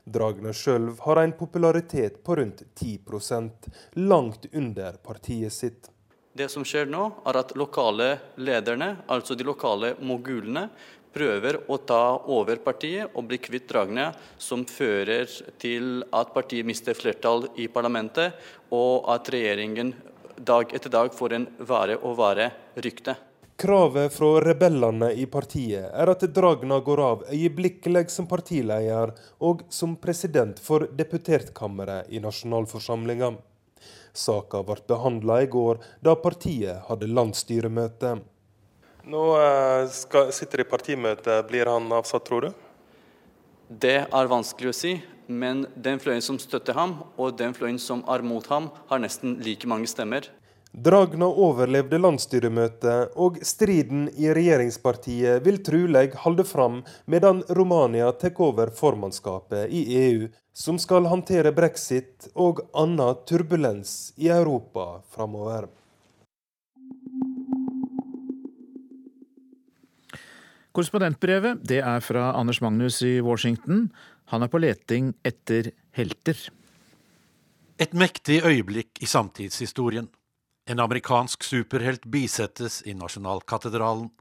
[0.10, 5.89] Dragna sjøl har en popularitet på rundt 10% langt under partiet sitt.
[6.34, 10.69] Det som skjer nå, er at lokale lederne, altså de lokale mogulene,
[11.13, 15.30] prøver å ta over partiet og bli kvitt dragene som fører
[15.62, 18.36] til at partiet mister flertall i parlamentet,
[18.69, 19.93] og at regjeringen
[20.39, 23.17] dag etter dag får en vare og vare rykte.
[23.60, 29.12] Kravet fra rebellene i partiet er at Dragna går av øyeblikkelig som partileder
[29.43, 33.34] og som president for deputertkammeret i nasjonalforsamlinga.
[34.15, 38.15] Saka ble behandla i går, da partiet hadde landsstyremøte.
[39.10, 41.39] Nå eh, skal, sitter de i partimøte.
[41.50, 42.50] Blir han avsatt, tror du?
[43.69, 44.91] Det er vanskelig å si,
[45.26, 49.39] men den fløyen som støtter ham, og den fløyen som er mot ham, har nesten
[49.45, 50.30] like mange stemmer.
[50.69, 58.69] Dragna overlevde landsstyremøtet, og striden i regjeringspartiet vil trolig holde fram medan Romania tar over
[58.69, 65.72] formannskapet i EU, som skal håndtere brexit og annen turbulens i Europa framover.
[70.70, 73.88] Korrespondentbrevet det er fra Anders Magnus i Washington.
[74.30, 76.38] Han er på leting etter helter.
[77.80, 80.10] Et mektig øyeblikk i samtidshistorien.
[80.70, 84.12] En amerikansk superhelt bisettes i Nasjonalkatedralen,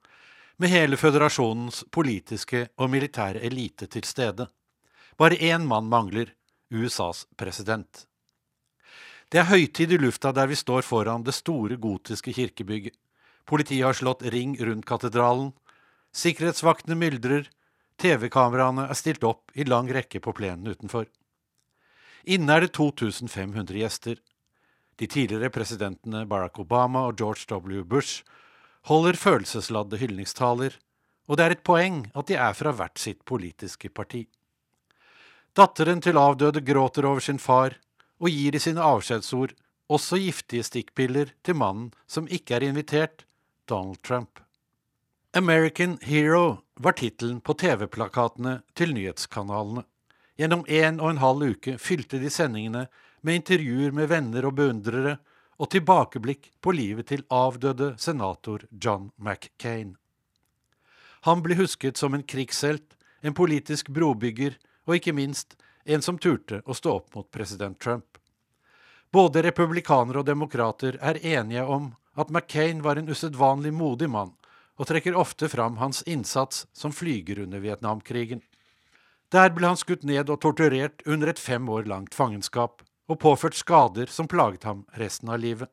[0.58, 4.48] med hele føderasjonens politiske og militære elite til stede.
[5.18, 6.32] Bare én mann mangler,
[6.72, 8.06] USAs president.
[9.28, 12.96] Det er høytid i lufta der vi står foran det store gotiske kirkebygget.
[13.44, 15.52] Politiet har slått ring rundt katedralen,
[16.14, 17.48] Sikkerhetsvaktene myldrer,
[17.98, 21.08] TV-kameraene er stilt opp i lang rekke på plenen utenfor.
[22.28, 24.18] Inne er det 2500 gjester.
[24.98, 27.84] De tidligere presidentene Barack Obama og George W.
[27.84, 28.24] Bush
[28.88, 30.74] holder følelsesladde hyldningstaler,
[31.28, 34.24] og det er et poeng at de er fra hvert sitt politiske parti.
[35.58, 37.76] Datteren til avdøde gråter over sin far
[38.18, 39.54] og gir i sine avskjedsord
[39.88, 43.24] også giftige stikkpiller til mannen som ikke er invitert,
[43.68, 44.40] Donald Trump.
[45.38, 49.84] American Hero var tittelen på TV-plakatene til nyhetskanalene.
[50.34, 52.88] Gjennom en og en halv uke fylte de sendingene
[53.22, 55.12] med intervjuer med venner og beundrere
[55.62, 59.92] og tilbakeblikk på livet til avdøde senator John McCain.
[61.22, 64.58] Han ble husket som en krigshelt, en politisk brobygger
[64.90, 68.18] og ikke minst en som turte å stå opp mot president Trump.
[69.14, 74.34] Både republikanere og demokrater er enige om at McCain var en usedvanlig modig mann
[74.78, 78.42] og trekker ofte fram hans innsats som flyger under Vietnamkrigen.
[79.34, 83.56] Der ble han skutt ned og torturert under et fem år langt fangenskap, og påført
[83.56, 85.70] skader som plaget ham resten av livet.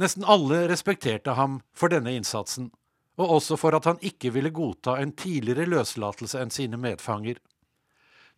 [0.00, 2.70] Nesten alle respekterte ham for denne innsatsen,
[3.20, 7.38] og også for at han ikke ville godta en tidligere løslatelse enn sine medfanger.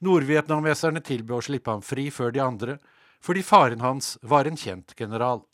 [0.05, 2.79] Nordvietnameserne tilbød å slippe ham fri før de andre,
[3.25, 5.47] fordi faren hans var en kjent general.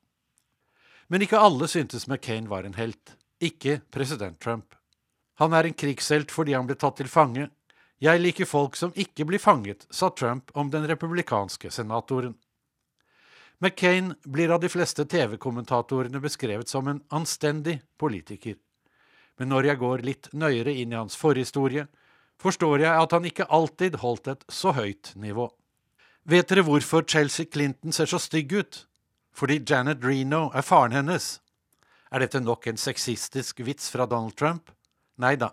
[1.07, 4.75] Men ikke alle syntes McCain var en helt ikke president Trump.
[5.41, 7.49] Han er en krigshelt fordi han ble tatt til fange.
[8.03, 12.35] Jeg liker folk som ikke blir fanget, sa Trump om den republikanske senatoren.
[13.63, 18.57] McCain blir av de fleste TV-kommentatorene beskrevet som en anstendig politiker.
[19.39, 21.87] Men når jeg går litt nøyere inn i hans forhistorie,
[22.43, 25.47] forstår jeg at han ikke alltid holdt et så høyt nivå.
[26.27, 28.83] Vet dere hvorfor Chelsea Clinton ser så stygg ut?
[29.35, 31.39] Fordi Janet Reno er faren hennes.
[32.13, 34.69] Er dette nok en sexistisk vits fra Donald Trump?
[35.17, 35.49] Nei da.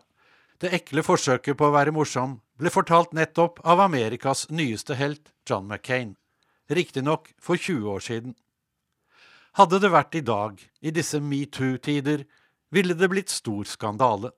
[0.60, 5.70] Det ekle forsøket på å være morsom ble fortalt nettopp av Amerikas nyeste helt, John
[5.70, 6.18] McCain.
[6.68, 8.36] Riktignok for 20 år siden.
[9.56, 12.26] Hadde det vært i dag, i disse metoo-tider,
[12.76, 14.34] ville det blitt stor skandale.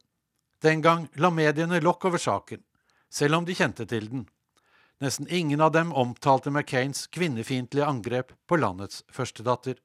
[0.61, 2.61] Den gang la mediene lokk over saken,
[3.09, 4.27] selv om de kjente til den.
[5.01, 9.81] Nesten ingen av dem omtalte McCains kvinnefiendtlige angrep på landets førstedatter.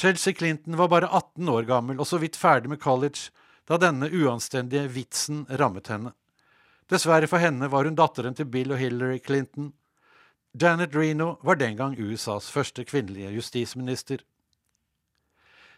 [0.00, 3.28] Chelsea Clinton var bare 18 år gammel og så vidt ferdig med college
[3.68, 6.14] da denne uanstendige vitsen rammet henne.
[6.88, 9.74] Dessverre for henne var hun datteren til Bill og Hillary Clinton.
[10.56, 14.24] Janet Reno var den gang USAs første kvinnelige justisminister.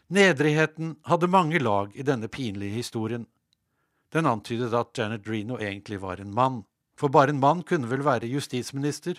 [0.07, 3.27] Nedrigheten hadde mange lag i denne pinlige historien.
[4.15, 6.63] Den antydet at Janet Reno egentlig var en mann,
[6.95, 9.19] for bare en mann kunne vel være justisminister?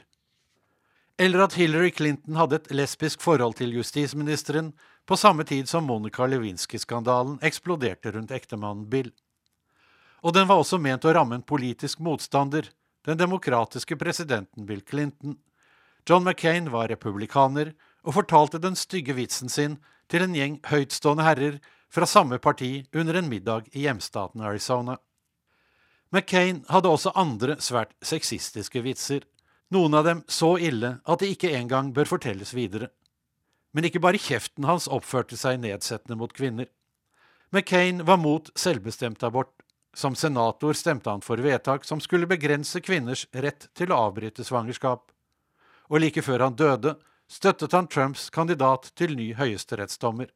[1.20, 4.72] Eller at Hillary Clinton hadde et lesbisk forhold til justisministeren
[5.06, 9.12] på samme tid som Monica Lewinsky-skandalen eksploderte rundt ektemannen Bill.
[10.24, 12.70] Og den var også ment å ramme en politisk motstander,
[13.04, 15.36] den demokratiske presidenten Bill Clinton.
[16.08, 19.78] John McCain var republikaner og fortalte den stygge vitsen sin
[20.12, 21.60] til en gjeng høytstående herrer
[21.92, 24.98] fra samme parti under en middag i hjemstaten Arizona.
[26.14, 29.28] McCain hadde også andre svært sexistiske vitser
[29.74, 32.92] noen av dem så ille at de ikke engang bør fortelles videre.
[33.74, 36.70] Men ikke bare kjeften hans oppførte seg nedsettende mot kvinner.
[37.54, 39.54] McCain var mot selvbestemt abort.
[39.94, 45.12] Som senator stemte han for vedtak som skulle begrense kvinners rett til å avbryte svangerskap.
[45.94, 46.96] Og like før han døde,
[47.30, 50.32] støttet han Trumps kandidat til ny høyesterettsdommer,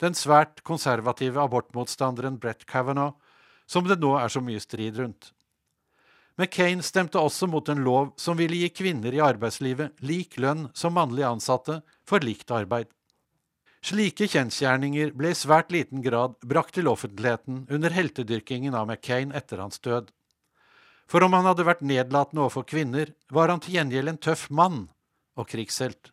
[0.00, 3.14] den svært konservative abortmotstanderen Brett Kavanaugh,
[3.66, 5.32] som det nå er så mye strid rundt.
[6.34, 10.96] McCain stemte også mot en lov som ville gi kvinner i arbeidslivet lik lønn som
[10.96, 12.88] mannlige ansatte for likt arbeid.
[13.84, 19.62] Slike kjensgjerninger ble i svært liten grad brakt til offentligheten under heltedyrkingen av McCain etter
[19.62, 20.08] hans død.
[21.06, 24.86] For om han hadde vært nedlatende overfor kvinner, var han til gjengjeld en tøff mann
[25.36, 26.10] og krigshelt.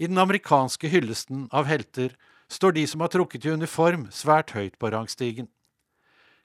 [0.00, 2.16] I den amerikanske hyllesten av helter
[2.50, 5.52] står de som har trukket i uniform, svært høyt på rangstigen.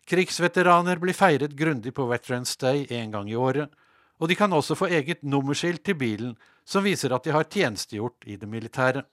[0.08, 3.68] Krigsveteraner blir feiret grundig på Veterans Day en gang i året,
[4.18, 8.24] og de kan også få eget nummerskilt til bilen som viser at de har tjenestegjort
[8.26, 9.04] i det militære.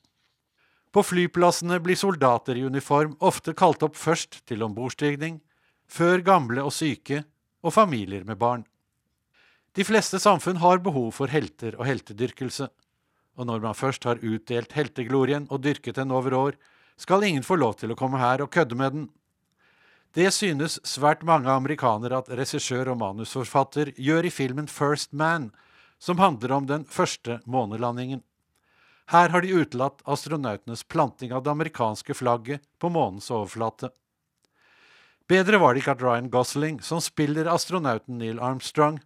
[0.95, 5.41] På flyplassene blir soldater i uniform ofte kalt opp først til ombordstigning,
[5.91, 7.25] før gamle og syke
[7.65, 8.63] og familier med barn.
[9.75, 12.69] De fleste samfunn har behov for helter og heltedyrkelse,
[13.35, 16.59] og når man først har utdelt helteglorien og dyrket den over år,
[16.97, 19.09] skal ingen få lov til å komme her og kødde med den.
[20.15, 25.49] Det synes svært mange amerikanere at regissør og manusforfatter gjør i filmen First Man,
[25.99, 28.21] som handler om den første månelandingen.
[29.11, 33.91] Her har de utelatt astronautenes planting av det amerikanske flagget på månens overflate.
[35.27, 39.01] Bedre var det ikke at Ryan Gosling, som spiller astronauten Neil Armstrong,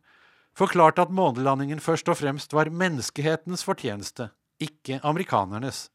[0.53, 4.29] forklarte at månelandingen først og fremst var menneskehetens fortjeneste,
[4.61, 5.87] ikke amerikanernes,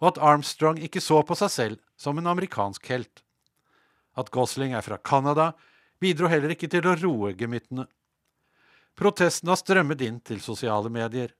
[0.00, 3.22] og at Armstrong ikke så på seg selv som en amerikansk helt.
[4.16, 5.52] At Gosling er fra Canada,
[6.00, 7.86] bidro heller ikke til å roe gemyttene.
[8.96, 11.34] Protestene har strømmet inn til sosiale medier.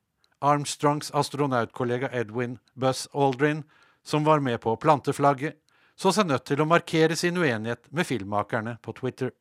[0.45, 3.65] Armstrongs astronautkollega Edwin Buzz Aldrin,
[4.05, 5.57] som var med på å plante flagget,
[5.97, 9.33] så seg nødt til å markere sin uenighet med filmmakerne på Twitter.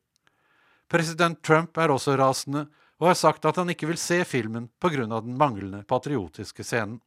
[0.88, 2.64] President Trump er også rasende
[2.96, 5.04] og har sagt at han ikke vil se filmen pga.
[5.20, 7.00] den manglende patriotiske scenen.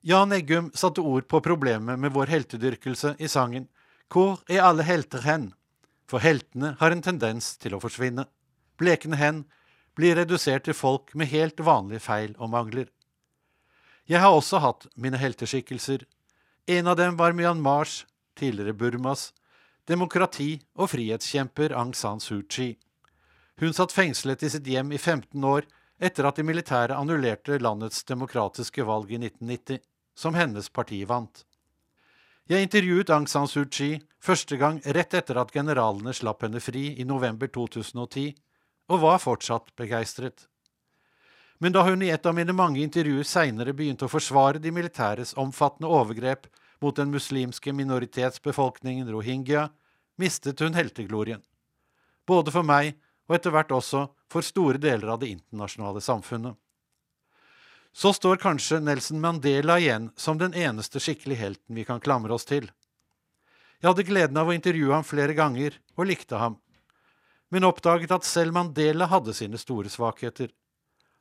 [0.00, 3.68] Jan Eggum satte ord på problemet med vår heltedyrkelse i sangen
[4.12, 5.52] hvor er alle helter hen?
[6.04, 8.26] For heltene har en tendens til å forsvinne.
[8.76, 9.44] Blekende hen
[9.96, 12.90] blir redusert til folk med helt vanlige feil og mangler.
[14.08, 16.04] Jeg har også hatt mine helteskikkelser.
[16.68, 18.02] En av dem var Myanmars,
[18.36, 19.30] tidligere Burmas,
[19.88, 22.76] demokrati- og frihetskjemper Aung San Suu Kyi.
[23.60, 25.68] Hun satt fengslet i sitt hjem i 15 år
[26.02, 29.80] etter at de militære annullerte landets demokratiske valg i 1990,
[30.14, 31.44] som hennes parti vant.
[32.50, 36.88] Jeg intervjuet Aung San Suu Kyi første gang rett etter at generalene slapp henne fri
[36.98, 38.32] i november 2010,
[38.90, 40.48] og var fortsatt begeistret.
[41.62, 45.36] Men da hun i et av mine mange intervjuer seinere begynte å forsvare de militæres
[45.38, 46.48] omfattende overgrep
[46.82, 49.68] mot den muslimske minoritetsbefolkningen rohingya,
[50.18, 51.44] mistet hun helteglorien.
[52.26, 52.96] Både for meg
[53.30, 56.58] og etter hvert også for store deler av det internasjonale samfunnet.
[57.92, 62.48] Så står kanskje Nelson Mandela igjen som den eneste skikkelig helten vi kan klamre oss
[62.48, 62.70] til.
[63.82, 66.56] Jeg hadde gleden av å intervjue ham flere ganger, og likte ham,
[67.52, 70.48] men oppdaget at selv Mandela hadde sine store svakheter.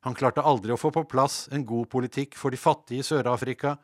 [0.07, 3.75] Han klarte aldri å få på plass en god politikk for de fattige i Sør-Afrika,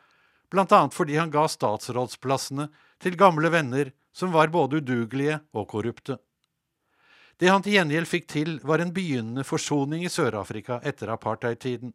[0.49, 0.79] bl.a.
[0.93, 2.69] fordi han ga statsrådsplassene
[3.03, 6.17] til gamle venner som var både udugelige og korrupte.
[7.38, 11.91] Det han til gjengjeld fikk til, var en begynnende forsoning i Sør-Afrika etter apartheid-tiden.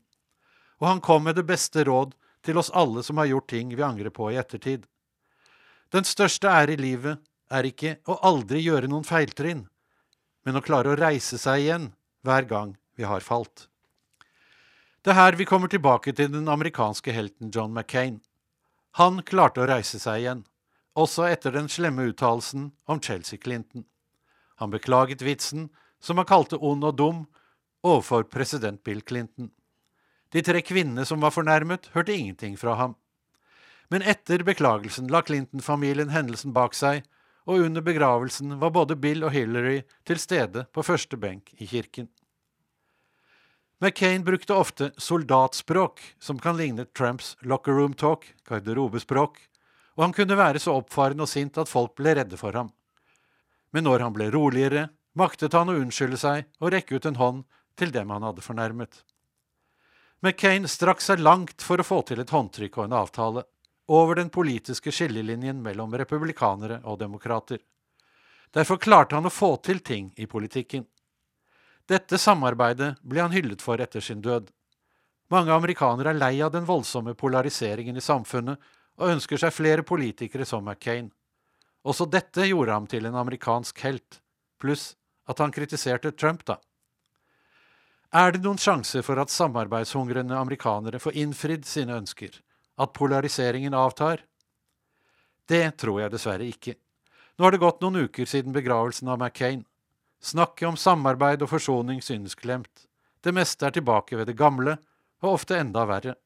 [0.83, 3.85] Og han kom med det beste råd til oss alle som har gjort ting vi
[3.87, 4.89] angrer på i ettertid.
[5.95, 7.23] Den største ære i livet
[7.53, 9.69] er ikke å aldri gjøre noen feiltrinn,
[10.43, 11.93] men å klare å reise seg igjen
[12.27, 13.69] hver gang vi har falt.
[15.03, 18.21] Det er her vi kommer tilbake til den amerikanske helten John McCain.
[18.99, 20.45] Han klarte å reise seg igjen,
[20.99, 23.87] også etter den slemme uttalelsen om Chelsea Clinton.
[24.59, 25.71] Han beklaget vitsen,
[26.03, 27.25] som han kalte ond og dum,
[27.83, 29.51] overfor president Bill Clinton.
[30.33, 32.97] De tre kvinnene som var fornærmet, hørte ingenting fra ham.
[33.93, 37.05] Men etter beklagelsen la Clinton-familien hendelsen bak seg,
[37.45, 42.09] og under begravelsen var både Bill og Hillary til stede på første benk i kirken.
[43.83, 49.41] McCain brukte ofte soldatspråk, som kan ligne Trumps locker room talk, garderobespråk,
[49.99, 52.71] og han kunne være så oppfarende og sint at folk ble redde for ham.
[53.75, 54.87] Men når han ble roligere,
[55.19, 57.43] maktet han å unnskylde seg og rekke ut en hånd
[57.77, 59.03] til dem han hadde fornærmet.
[60.23, 63.43] McCain strakk seg langt for å få til et håndtrykk og en avtale,
[63.91, 67.59] over den politiske skillelinjen mellom republikanere og demokrater.
[68.55, 70.85] Derfor klarte han å få til ting i politikken.
[71.91, 74.47] Dette samarbeidet ble han hyllet for etter sin død.
[75.35, 78.63] Mange amerikanere er lei av den voldsomme polariseringen i samfunnet
[79.03, 81.11] og ønsker seg flere politikere som McCain.
[81.83, 84.21] Også dette gjorde ham til en amerikansk helt,
[84.63, 84.93] pluss
[85.27, 86.61] at han kritiserte Trump, da.
[88.13, 92.35] Er det noen sjanse for at samarbeidshungrende amerikanere får innfridd sine ønsker,
[92.77, 94.27] at polariseringen avtar?
[95.49, 96.75] Det tror jeg dessverre ikke.
[97.39, 99.65] Nå har det gått noen uker siden begravelsen av McCain.
[100.21, 102.85] Snakket om samarbeid og forsoning synes glemt.
[103.25, 104.77] Det meste er tilbake ved det gamle,
[105.25, 106.19] og ofte enda verre.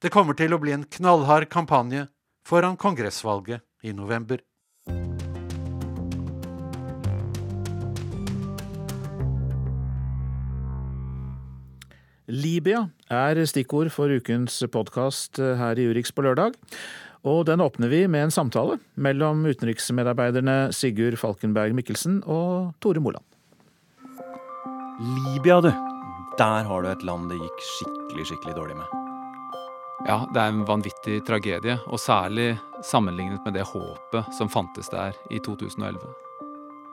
[0.00, 2.08] Det kommer til å bli en knallhard kampanje
[2.48, 4.40] foran kongressvalget i november.
[12.24, 16.54] Libya er stikkord for ukens podkast her i Urix på lørdag.
[17.24, 23.24] Og den åpner vi med en samtale mellom utenriksmedarbeiderne Sigurd Falkenberg Mikkelsen og Tore Moland.
[25.28, 25.68] Libya, du.
[26.40, 29.00] Der har du et land det gikk skikkelig, skikkelig dårlig med.
[30.08, 32.54] Ja, det er en vanvittig tragedie, og særlig
[32.84, 36.00] sammenlignet med det håpet som fantes der i 2011.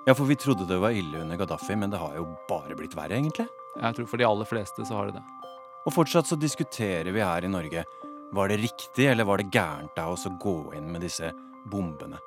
[0.07, 2.95] Ja, for vi trodde det var ille under Gaddafi, men det har jo bare blitt
[2.99, 3.47] verre, egentlig.
[3.79, 5.51] Jeg tror for de aller fleste så har det det.
[5.87, 7.85] Og fortsatt så diskuterer vi her i Norge
[8.31, 11.31] var det riktig eller var det gærent av oss å gå inn med disse
[11.71, 12.19] bombene.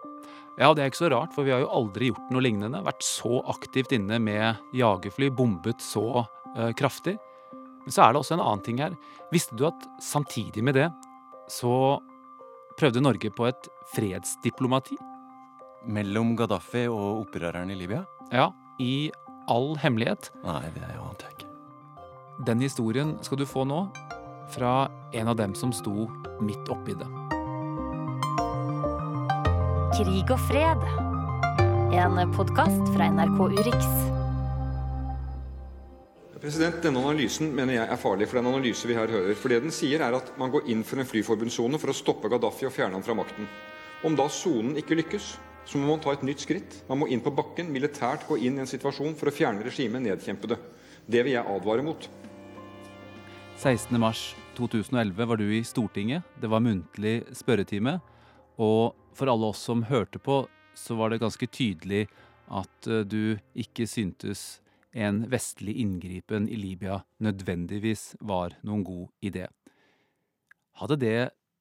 [0.58, 2.82] Ja, det er ikke så rart, for vi har jo aldri gjort noe lignende.
[2.86, 7.16] Vært så aktivt inne med jagerfly, bombet så uh, kraftig.
[7.84, 8.94] Men så er det også en annen ting her.
[9.34, 10.86] Visste du at samtidig med det
[11.50, 11.98] så
[12.78, 14.96] prøvde Norge på et fredsdiplomati?
[15.90, 18.04] Mellom Gaddafi og opprørerne i Libya?
[18.32, 18.48] Ja,
[18.80, 19.10] i
[19.50, 20.30] all hemmelighet.
[20.44, 21.50] Nei, det ante jeg ikke.
[22.46, 23.84] Den historien skal du få nå,
[24.54, 26.08] fra en av dem som sto
[26.44, 27.08] midt oppi det.
[29.94, 30.82] Krig og fred.
[31.94, 33.86] En podkast fra NRK Urix.
[36.44, 39.32] President, Denne analysen mener jeg er farlig, for den analyse vi her hører.
[39.38, 42.28] For det den sier er at Man går inn for en flyforbudssone for å stoppe
[42.28, 43.48] Gaddafi og fjerne ham fra makten.
[44.04, 45.30] Om da sonen ikke lykkes,
[45.64, 46.80] så må man ta et nytt skritt.
[46.88, 50.04] Man må inn på bakken, militært gå inn i en situasjon for å fjerne regimet,
[50.04, 50.58] nedkjempe det.
[51.06, 52.08] Det vil jeg advare mot.
[53.60, 56.26] 16.3.2011 var du i Stortinget.
[56.40, 57.98] Det var muntlig spørretime.
[58.60, 60.44] Og for alle oss som hørte på,
[60.74, 62.06] så var det ganske tydelig
[62.52, 64.58] at du ikke syntes
[64.94, 69.48] en vestlig inngripen i Libya nødvendigvis var noen god idé.
[70.78, 71.18] Hadde det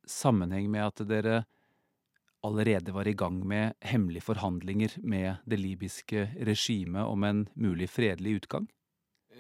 [0.10, 1.44] sammenheng med at dere
[2.44, 8.42] allerede var i gang med hemmelige forhandlinger med det libyske regimet om en mulig fredelig
[8.42, 8.68] utgang?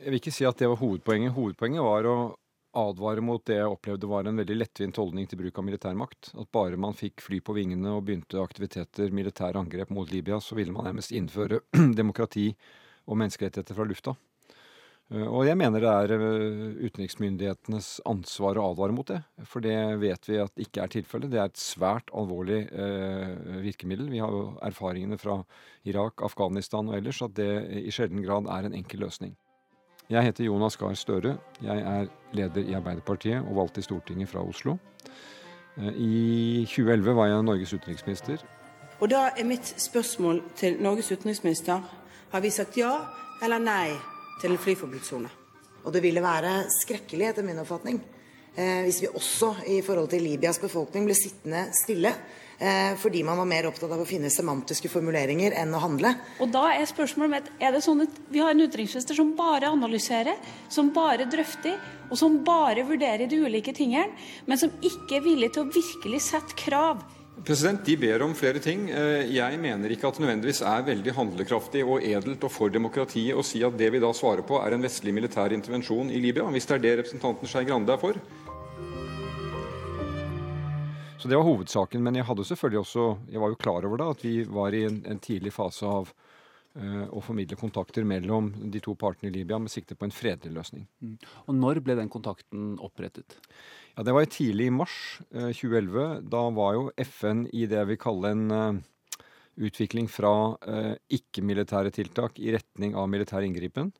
[0.03, 1.35] Jeg vil ikke si at det var hovedpoenget.
[1.35, 2.17] Hovedpoenget var å
[2.73, 6.31] advare mot det jeg opplevde var en veldig lettvint holdning til bruk av militærmakt.
[6.39, 10.57] At bare man fikk fly på vingene og begynte aktiviteter, militære angrep mot Libya, så
[10.57, 11.61] ville man nærmest innføre
[12.01, 12.49] demokrati
[13.05, 14.15] og menneskerettigheter fra lufta.
[15.13, 16.21] Og jeg mener det er
[16.87, 19.19] utenriksmyndighetenes ansvar å advare mot det.
[19.45, 21.29] For det vet vi at ikke er tilfellet.
[21.29, 24.07] Det er et svært alvorlig eh, virkemiddel.
[24.09, 25.35] Vi har jo erfaringene fra
[25.85, 27.49] Irak, Afghanistan og ellers at det
[27.83, 29.35] i sjelden grad er en enkel løsning.
[30.09, 31.35] Jeg heter Jonas Gahr Støre.
[31.61, 34.79] Jeg er leder i Arbeiderpartiet og valgt til Stortinget fra Oslo.
[35.77, 38.41] I 2011 var jeg Norges utenriksminister.
[38.99, 41.85] Og da er mitt spørsmål til Norges utenriksminister
[42.33, 42.95] har vi sagt ja
[43.43, 45.31] eller nei til en flyforbudssone?
[45.83, 47.99] Og det ville være skrekkelig, etter min oppfatning,
[48.55, 52.13] eh, hvis vi også i forhold til Libyas befolkning ble sittende stille
[52.59, 56.13] eh, fordi man var mer opptatt av å finne semantiske formuleringer enn å handle.
[56.39, 59.71] Og da Er spørsmålet mitt, er det sånn at vi har en utenriksminister som bare
[59.73, 61.75] analyserer, som bare drøfter,
[62.09, 64.13] og som bare vurderer de ulike tingene,
[64.45, 67.03] men som ikke er villig til å virkelig sette krav
[67.41, 68.85] President, De ber om flere ting.
[68.93, 73.35] Eh, jeg mener ikke at det nødvendigvis er veldig handlekraftig og edelt og for demokratiet
[73.35, 76.45] å si at det vi da svarer på, er en vestlig militær intervensjon i Libya,
[76.53, 78.21] hvis det er det representanten Skei Grande er for.
[81.23, 82.03] Så Det var hovedsaken.
[82.03, 84.83] Men jeg hadde selvfølgelig også, jeg var jo klar over da, at vi var i
[84.83, 89.59] en, en tidlig fase av uh, å formidle kontakter mellom de to partene i Libya
[89.59, 90.83] med sikte på en fredelig løsning.
[90.99, 91.15] Mm.
[91.47, 93.39] Og Når ble den kontakten opprettet?
[93.95, 96.21] Ja, Det var tidlig i mars uh, eh, 2011.
[96.29, 98.79] Da var jo FN i det jeg vil kalle en uh,
[99.53, 100.57] utvikling fra
[101.13, 103.91] ikke-militære tiltak i retning av militær inngripen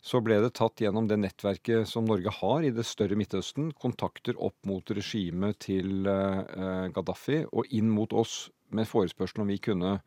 [0.00, 4.38] så ble det tatt gjennom det nettverket som Norge har i det større Midtøsten, kontakter
[4.40, 9.98] opp mot regimet til Gaddafi og inn mot oss med forespørsel om vi kunne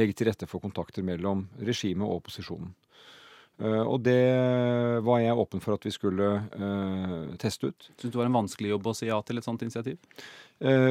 [0.00, 2.72] legge til rette for kontakter mellom regimet og opposisjonen.
[3.60, 4.22] Uh, og det
[5.04, 7.90] var jeg åpen for at vi skulle uh, teste ut.
[7.92, 10.00] Syns du det var en vanskelig jobb å si ja til et sånt initiativ?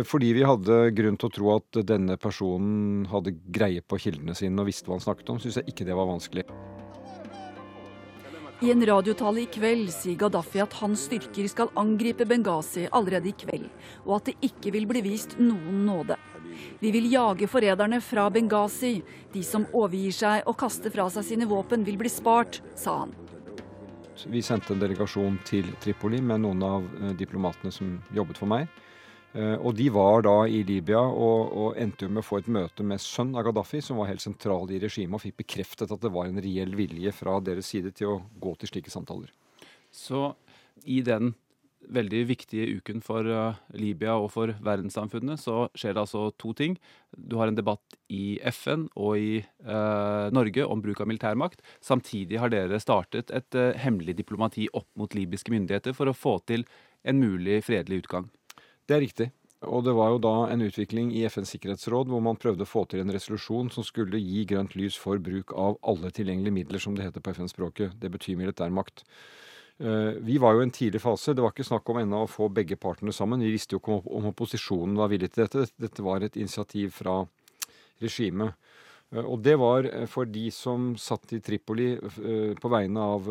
[0.04, 4.60] fordi vi hadde grunn til å tro at denne personen hadde greie på kildene sine
[4.60, 6.44] og visste hva han snakket om, syns jeg ikke det var vanskelig.
[8.62, 13.34] I en radiotale i kveld sier Gaddafi at hans styrker skal angripe Benghazi allerede i
[13.34, 13.72] kveld,
[14.04, 16.20] og at det ikke vil bli vist noen nåde.
[16.82, 19.00] Vi vil jage forræderne fra Benghazi.
[19.34, 23.14] De som overgir seg og kaster fra seg sine våpen, vil bli spart, sa han.
[24.30, 28.70] Vi sendte en delegasjon til Tripoli med noen av eh, diplomatene som jobbet for meg.
[29.34, 32.50] Eh, og de var da i Libya og, og endte jo med å få et
[32.52, 36.04] møte med sønn av Gaddafi, som var helt sentral i regimet, og fikk bekreftet at
[36.04, 39.32] det var en reell vilje fra deres side til å gå til slike samtaler.
[39.92, 40.34] Så
[40.84, 41.34] i den
[41.90, 46.78] veldig viktige uken for uh, Libya og for verdenssamfunnet, så skjer det altså to ting.
[47.16, 51.60] Du har en debatt i FN og i eh, Norge om bruk av militærmakt.
[51.84, 56.38] Samtidig har dere startet et eh, hemmelig diplomati opp mot libyske myndigheter for å få
[56.48, 56.66] til
[57.08, 58.30] en mulig fredelig utgang.
[58.88, 59.30] Det er riktig.
[59.68, 62.88] Og det var jo da en utvikling i FNs sikkerhetsråd hvor man prøvde å få
[62.90, 66.96] til en resolusjon som skulle gi grønt lys for bruk av alle tilgjengelige midler, som
[66.98, 68.00] det heter på FN-språket.
[68.02, 69.06] Det betyr militærmakt.
[69.06, 69.51] Eh,
[69.82, 71.34] vi var jo i en tidlig fase.
[71.34, 73.42] Det var ikke snakk om ennå å få begge partene sammen.
[73.42, 75.66] Vi visste jo ikke om opposisjonen var villig til dette.
[75.82, 77.16] Dette var et initiativ fra
[78.04, 78.54] regimet.
[79.10, 83.30] Eh, og det var eh, for de som satt i Tripoli på vegne av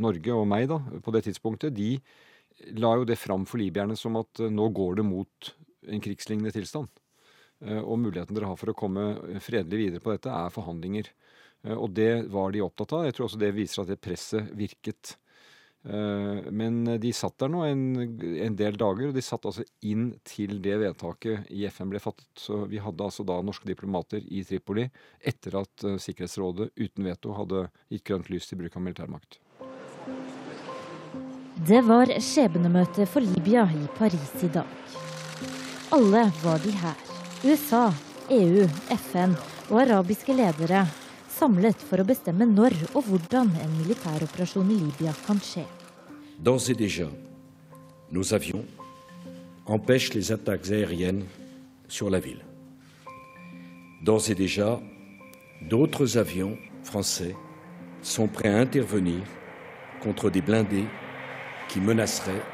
[0.00, 1.76] Norge og meg da, på det tidspunktet.
[1.76, 1.98] De
[2.78, 5.52] la jo det fram for libyerne som at eh, nå går det mot
[5.88, 6.90] en krigslignende tilstand.
[7.64, 11.10] Eh, og muligheten dere har for å komme fredelig videre på dette, er forhandlinger.
[11.64, 13.06] Eh, og det var de opptatt av.
[13.08, 15.16] Jeg tror også det viser at det presset virket.
[15.82, 20.60] Men de satt der nå en, en, del dager, og de satt altså inn til
[20.62, 22.28] det vedtaket i FN ble fattet.
[22.38, 24.86] Så vi hadde altså da norske diplomater i Tripoli
[25.18, 29.40] etter at Sikkerhetsrådet uten veto hadde gitt grønt lys til bruk av militærmakt.
[31.66, 34.66] Det var skjebnemøte for Libya i Paris i dag.
[35.94, 36.96] Alle var de her.
[37.44, 37.84] USA,
[38.30, 38.64] EU,
[38.96, 39.36] FN
[39.68, 40.86] og arabiske ledere
[41.42, 41.74] samlet
[46.70, 47.08] et déjà,
[48.12, 48.64] nos avions
[49.66, 51.24] empêchent les attaques aériennes
[51.88, 52.44] sur la ville.
[54.04, 54.80] D'ores et déjà,
[55.68, 57.34] d'autres avions français
[58.02, 59.22] sont prêts à intervenir
[60.00, 60.86] contre des blindés
[61.68, 62.44] qui menacerait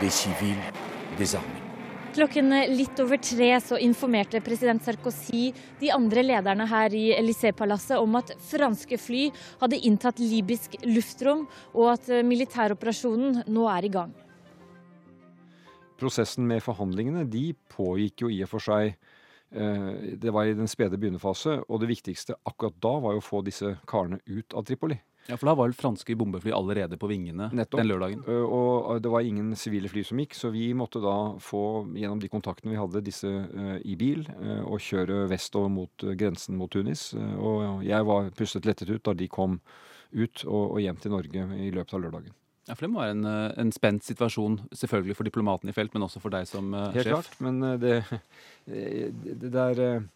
[0.00, 0.62] des civils
[1.18, 1.67] désarmés.
[2.14, 8.16] Klokken litt over tre så informerte president Sarkozy de andre lederne her i Élysée-palasset om
[8.18, 9.26] at franske fly
[9.60, 11.44] hadde inntatt libysk luftrom,
[11.76, 14.16] og at militæroperasjonen nå er i gang.
[16.00, 20.70] Prosessen med forhandlingene de pågikk jo i og for seg eh, Det var i den
[20.70, 24.64] spede begynnerfase, og det viktigste akkurat da var jo å få disse karene ut av
[24.64, 24.96] Tripoli.
[25.28, 27.82] Ja, For da var vel franske bombefly allerede på vingene Nettopp.
[27.82, 28.22] den lørdagen?
[28.24, 32.30] Og det var ingen sivile fly som gikk, så vi måtte da få, gjennom de
[32.32, 37.12] kontaktene vi hadde, disse uh, i bil uh, og kjøre vestover mot grensen mot Tunis.
[37.12, 39.60] og jeg var pustet lettet ut da de kom
[40.12, 42.36] ut og, og, hjem til Norge i løpet av lørdagen.
[42.68, 43.26] Ja, for Det må være en,
[43.60, 46.96] en spent situasjon, selvfølgelig for diplomaten i felt, men også for deg som sjef?
[46.96, 47.98] Helt klart, men det,
[48.64, 50.08] det, det er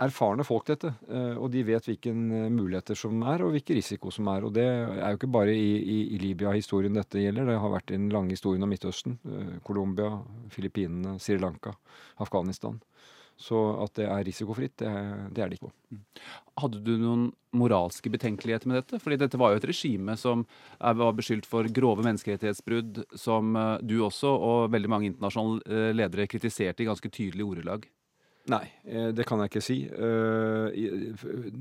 [0.00, 0.92] erfarne folk, dette.
[1.10, 4.46] Eh, og de vet hvilke eh, muligheter som er, og hvilke risiko som er.
[4.46, 7.48] Og det er jo ikke bare i, i, i Libya-historien dette gjelder.
[7.50, 9.18] Det har vært i den lange historien om Midtøsten.
[9.24, 10.14] Eh, Colombia,
[10.52, 11.74] Filippinene, Sri Lanka,
[12.22, 12.80] Afghanistan.
[13.40, 14.88] Så at det er risikofritt, det,
[15.32, 15.70] det er det ikke.
[16.60, 17.22] Hadde du noen
[17.56, 19.00] moralske betenkeligheter med dette?
[19.00, 20.42] Fordi dette var jo et regime som
[20.76, 26.90] var beskyldt for grove menneskerettighetsbrudd, som du også og veldig mange internasjonale ledere kritiserte i
[26.90, 27.88] ganske tydelige ordelag.
[28.48, 29.76] Nei, eh, det kan jeg ikke si.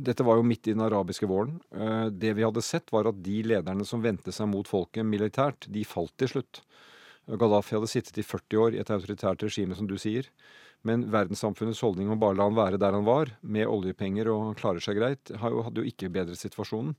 [0.07, 1.57] Dette var jo midt i den arabiske våren.
[2.15, 5.84] Det vi hadde sett, var at de lederne som vendte seg mot folket militært, de
[5.86, 6.63] falt til slutt.
[7.30, 10.30] Gaddafi hadde sittet i 40 år i et autoritært regime, som du sier.
[10.88, 14.84] Men verdenssamfunnets holdning om bare la han være der han var, med oljepenger og klarer
[14.84, 16.95] seg greit, hadde jo ikke bedret situasjonen.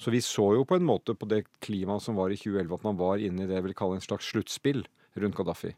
[0.00, 2.86] Så vi så jo på en måte på det klimaet som var i 2011, at
[2.88, 4.82] man var inne i det jeg vil kalle en slags sluttspill
[5.22, 5.74] rundt Gaddafi.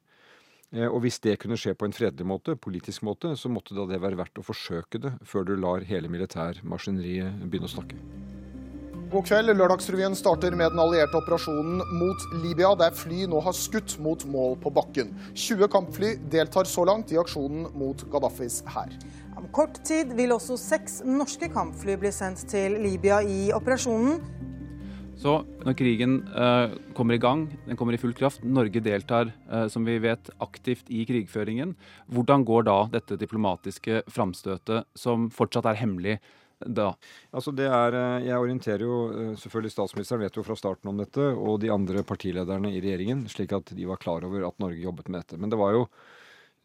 [0.74, 3.86] Eh, og hvis det kunne skje på en fredelig måte, politisk måte, så måtte da
[3.88, 7.98] det være verdt å forsøke det, før du lar hele militærmaskineriet begynne å snakke.
[9.14, 9.52] God kveld.
[9.54, 14.56] Lørdagsrevyen starter med den allierte operasjonen mot Libya, der fly nå har skutt mot mål
[14.64, 15.12] på bakken.
[15.38, 18.90] 20 kampfly deltar så langt i aksjonen mot Gaddafis hær.
[19.38, 24.18] Om kort tid vil også seks norske kampfly bli sendt til Libya i operasjonen.
[25.20, 29.66] Så når krigen eh, kommer i gang, den kommer i full kraft, Norge deltar eh,
[29.72, 31.76] som vi vet aktivt i krigføringen.
[32.12, 36.18] Hvordan går da dette diplomatiske framstøtet, som fortsatt er hemmelig,
[36.64, 36.90] da?
[37.34, 40.98] Altså det er, eh, Jeg orienterer jo eh, selvfølgelig Statsministeren vet jo fra starten om
[40.98, 44.82] dette, og de andre partilederne i regjeringen, slik at de var klar over at Norge
[44.82, 45.40] jobbet med dette.
[45.40, 45.88] Men det var jo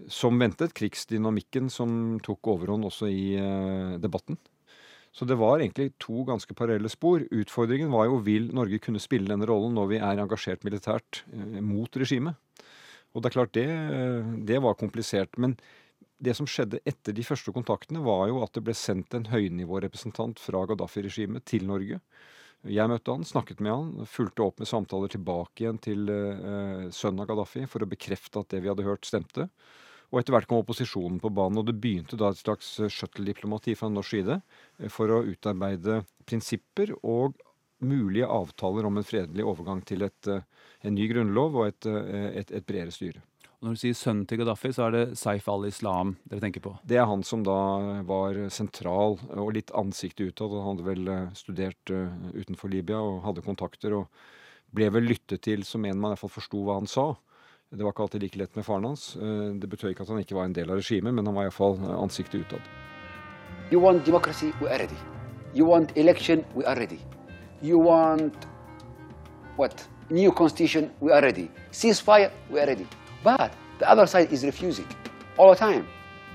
[0.08, 4.40] som ventet krigsdynamikken som tok overhånd også i eh, debatten.
[5.16, 7.24] Så det var egentlig to ganske parallelle spor.
[7.34, 11.24] Utfordringen var jo vil Norge kunne spille denne rollen når vi er engasjert militært
[11.66, 12.38] mot regimet.
[13.14, 13.68] Og det er klart det,
[14.46, 15.34] det var komplisert.
[15.42, 15.58] Men
[16.20, 20.42] det som skjedde etter de første kontaktene, var jo at det ble sendt en høynivårepresentant
[20.44, 22.02] fra Gaddafi-regimet til Norge.
[22.68, 27.24] Jeg møtte han, snakket med han, fulgte opp med samtaler tilbake igjen til uh, sønnen
[27.24, 29.48] av Gaddafi for å bekrefte at det vi hadde hørt, stemte.
[30.10, 33.92] Og etter hvert kom opposisjonen på banen, og det begynte da et slags shuttle-diplomati fra
[33.94, 37.38] norsk side eh, for å utarbeide prinsipper og
[37.80, 40.46] mulige avtaler om en fredelig overgang til et, eh,
[40.84, 41.90] en ny grunnlov og et,
[42.42, 43.22] et, et bredere styre.
[43.60, 46.74] Når du sier sønnen til Gaddafi, så er det Saif al-Islam dere tenker på?
[46.88, 47.58] Det er han som da
[48.08, 50.56] var sentral og litt ansiktet utad.
[50.56, 51.96] Han hadde vel eh, studert
[52.34, 54.00] utenfor Libya og hadde kontakter.
[54.00, 54.08] Og
[54.76, 57.12] ble vel lyttet til som en man i hvert fall forsto hva han sa.
[57.72, 59.16] Det var ikke alltid like lett med faren hans.
[59.16, 61.46] Uh, det betød ikke at han ikke var en del av regimet, men han var
[61.46, 62.62] iallfall ansiktet utad.
[63.72, 64.98] You want democracy, we are ready.
[65.54, 66.98] You want election, we are ready.
[67.62, 68.48] You want
[69.58, 69.88] what?
[70.10, 71.48] New constitution, we are ready.
[71.72, 72.88] Ceasefire, we are ready.
[73.24, 74.88] But the other side is refusing
[75.38, 75.86] all the time.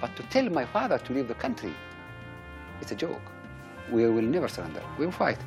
[0.01, 1.72] But to tell my father to leave the country,
[2.80, 3.26] it's a joke.
[3.91, 4.82] We will never surrender.
[4.99, 5.39] We will fight.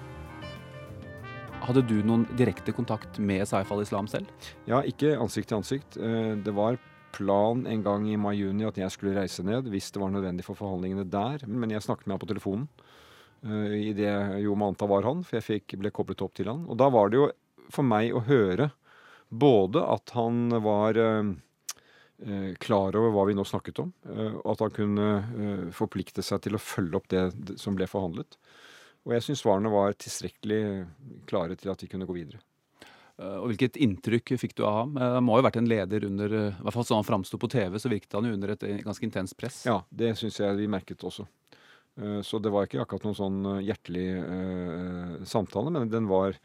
[1.66, 4.30] Hadde du noen direkte kontakt med Saif al-Islam selv?
[4.70, 5.97] Ja, ikke ansikt til ansikt.
[5.97, 6.78] Eh, det var
[7.16, 10.60] plan en gang i mai-juni at jeg skulle reise ned hvis det var nødvendig for
[10.60, 11.47] forhandlingene der.
[11.47, 12.68] Men jeg snakket med ham på telefonen
[13.47, 14.12] uh, i det
[14.43, 16.68] jo man anta var han, for jeg fikk, ble koblet opp til han.
[16.70, 17.30] Og da var det jo
[17.74, 18.72] for meg å høre
[19.30, 21.32] både at han var eh,
[22.24, 26.45] eh, klar over hva vi nå snakket om, og eh, at han kunne forplikte seg
[26.45, 28.39] til å følge opp det som ble forhandlet.
[29.08, 30.62] Og jeg syns svarene var tilstrekkelig
[31.30, 32.41] klare til at vi kunne gå videre.
[33.18, 34.97] Og Hvilket inntrykk fikk du av ham?
[34.99, 37.49] Han må jo ha vært en leder under i hvert fall sånn han framsto på
[37.49, 39.64] TV, så virket han jo under et ganske intenst press.
[39.66, 41.26] Ja, det syns jeg vi merket også.
[41.97, 44.05] Så det var ikke akkurat noen sånn hjertelig
[45.26, 46.38] samtale, men den var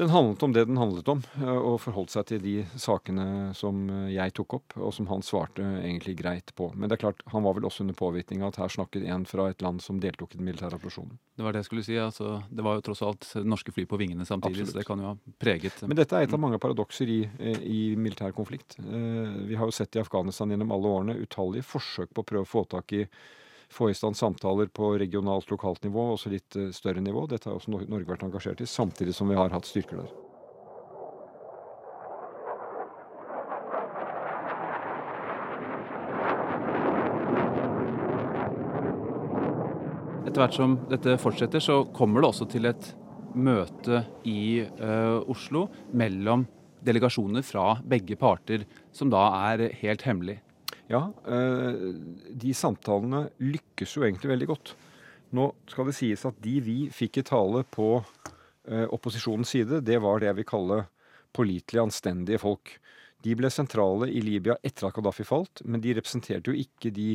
[0.00, 3.82] den handlet om det den handlet om, eh, og forholdt seg til de sakene som
[3.92, 6.70] eh, jeg tok opp, og som han svarte egentlig greit på.
[6.74, 9.26] Men det er klart, han var vel også under påvirkning av at her snakket en
[9.28, 11.18] fra et land som deltok i den militære operasjonen.
[11.36, 11.96] Det var det jeg skulle si.
[12.00, 14.72] altså Det var jo tross alt norske fly på vingene samtidig, Absolutt.
[14.72, 17.60] så det kan jo ha preget Men dette er et av mange paradokser i, eh,
[17.60, 18.78] i militær konflikt.
[18.80, 22.50] Vi har jo sett i Afghanistan gjennom alle årene utallige forsøk på å prøve å
[22.50, 23.04] få tak i
[23.70, 27.26] få i stand samtaler på regionalt, lokalt nivå, også litt eh, større nivå.
[27.30, 30.10] Dette har også Norge vært engasjert i, samtidig som vi har hatt styrker der.
[40.30, 42.92] Etter hvert som dette fortsetter, så kommer det også til et
[43.34, 46.44] møte i uh, Oslo mellom
[46.86, 48.62] delegasjoner fra begge parter,
[48.94, 50.38] som da er helt hemmelig.
[50.90, 51.74] Ja, eh,
[52.34, 54.72] de samtalene lykkes jo egentlig veldig godt.
[55.38, 60.00] Nå skal det sies at de vi fikk i tale på eh, opposisjonens side, det
[60.02, 60.78] var det jeg vil kalle
[61.36, 62.72] pålitelige, anstendige folk.
[63.22, 67.12] De ble sentrale i Libya etter at Gaddafi falt, men de representerte jo ikke de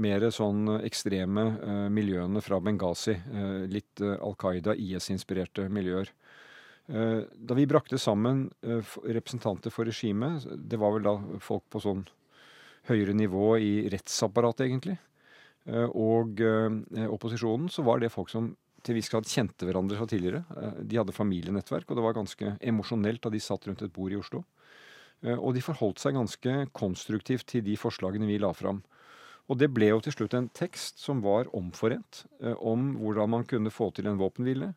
[0.00, 3.12] mer sånn ekstreme uh, miljøene fra Benghazi.
[3.68, 6.08] Litt Al Qaida, IS-inspirerte miljøer.
[6.88, 11.12] da vi brakte sammen representanter for regimet, det var vel da
[11.44, 12.06] folk på sånn
[12.88, 14.98] høyere nivå i rettsapparatet, egentlig,
[15.94, 16.40] og
[17.06, 18.48] opposisjonen, så var det folk som
[18.82, 20.40] til viss grad kjente hverandre fra tidligere.
[20.82, 24.18] De hadde familienettverk, og det var ganske emosjonelt da de satt rundt et bord i
[24.18, 24.42] Oslo.
[25.36, 28.82] Og de forholdt seg ganske konstruktivt til de forslagene vi la fram.
[29.50, 33.46] Og det ble jo til slutt en tekst som var omforent eh, om hvordan man
[33.48, 34.72] kunne få til en våpenhvile,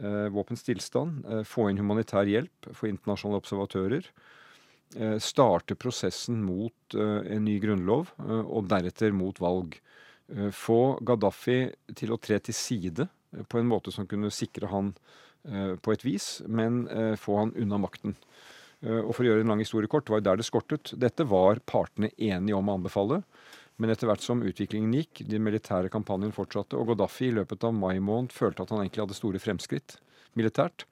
[0.00, 4.08] eh, våpenstillstand, eh, få inn humanitær hjelp for internasjonale observatører.
[4.96, 9.80] Eh, starte prosessen mot eh, en ny grunnlov, eh, og deretter mot valg.
[10.52, 13.06] Få Gaddafi til å tre til side
[13.48, 14.90] på en måte som kunne sikre han
[15.80, 16.82] på et vis, men
[17.16, 18.12] få han unna makten.
[18.84, 20.92] Og for å gjøre en lang historie kort, det var der det skortet.
[21.00, 23.22] Dette var partene enige om å anbefale.
[23.80, 27.72] Men etter hvert som utviklingen gikk, de militære kampanjen fortsatte, og Gaddafi i løpet av
[27.72, 29.96] mai måned følte at han egentlig hadde store fremskritt
[30.36, 30.84] militært,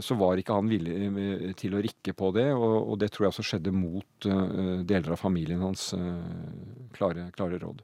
[0.00, 3.34] så var ikke han villig eh, til å rikke på det, og, det tror jeg
[3.34, 5.90] også skjedde mot eh, deler av familien hans
[6.96, 7.82] klare, klare råd.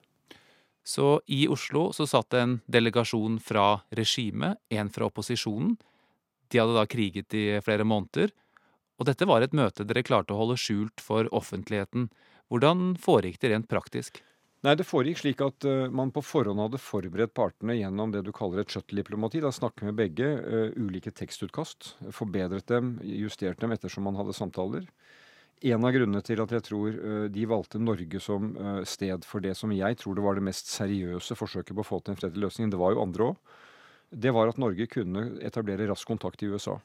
[0.87, 5.77] Så i Oslo så satt en delegasjon fra regimet, en fra opposisjonen.
[6.51, 8.33] De hadde da kriget i flere måneder.
[8.99, 12.09] Og dette var et møte dere klarte å holde skjult for offentligheten.
[12.51, 14.23] Hvordan foregikk det rent praktisk?
[14.61, 18.33] Nei, Det foregikk slik at uh, man på forhånd hadde forberedt partene gjennom det du
[18.37, 19.41] kaller et shuttle-diplomati.
[19.41, 21.95] Da snakke med begge uh, ulike tekstutkast.
[22.13, 24.85] Forbedret dem, justert dem ettersom man hadde samtaler.
[25.65, 28.53] En av grunnene til at jeg tror uh, de valgte Norge som
[28.85, 32.03] sted for det som jeg tror det var det mest seriøse forsøket på å få
[32.05, 33.57] til en fredelig løsning, det var jo andre òg,
[34.11, 36.77] det var at Norge kunne etablere rask kontakt i USA.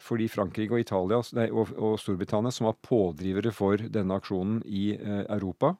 [0.00, 4.92] Fordi Frankrike og, Italia, nei, og, og Storbritannia, som var pådrivere for denne aksjonen i
[5.26, 5.74] Europa,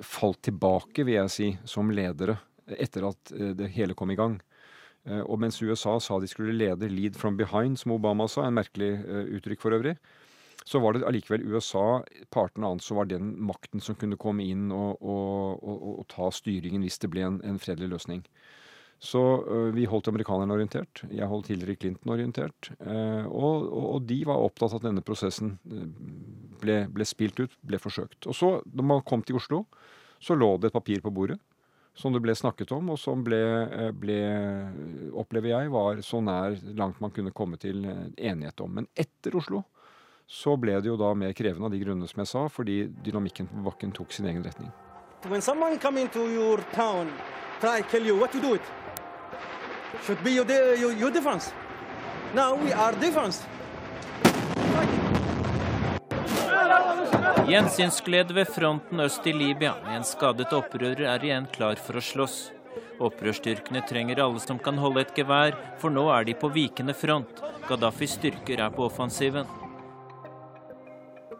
[0.00, 2.38] falt tilbake, vil jeg si, som ledere
[2.78, 4.38] etter at eh, det hele kom i gang.
[5.04, 8.54] Eh, og mens USA sa de skulle lede 'lead from behind', som Obama sa, en
[8.54, 9.96] merkelig eh, uttrykk for øvrig,
[10.64, 15.02] så var det allikevel USA, partene anså var den makten som kunne komme inn og,
[15.02, 18.22] og, og, og ta styringen hvis det ble en, en fredelig løsning.
[19.02, 21.02] Så uh, vi holdt amerikanerne orientert.
[21.10, 22.70] Jeg holdt Hillary Clinton orientert.
[22.78, 25.56] Uh, og, og, de var opptatt av at denne prosessen
[26.62, 28.28] ble, ble, spilt ut, ble forsøkt.
[28.30, 29.64] Og så, når man kom til Oslo,
[30.22, 31.40] så lå det et papir på bordet
[31.98, 33.38] som det ble snakket om, og som ble,
[34.00, 34.14] ble,
[35.20, 38.78] opplever jeg, var så nær langt man kunne komme til enighet om.
[38.78, 39.60] Men etter Oslo
[40.24, 43.50] så ble det jo da mer krevende av de grunnene som jeg sa, fordi dynamikken
[43.50, 44.72] på bakken tok sin egen retning.
[45.28, 47.12] When someone come into your town,
[47.60, 48.81] try kill you, what you do it?
[50.04, 51.52] Should be your, your, your defense.
[52.34, 53.46] Now we are defense.
[57.46, 59.74] Gjensynsglede ved fronten øst i Libya.
[59.86, 62.36] En skadet opprører er igjen klar for å slåss.
[63.02, 67.42] Opprørsstyrkene trenger alle som kan holde et gevær, for nå er de på vikende front.
[67.68, 69.50] Gaddafis styrker er på offensiven.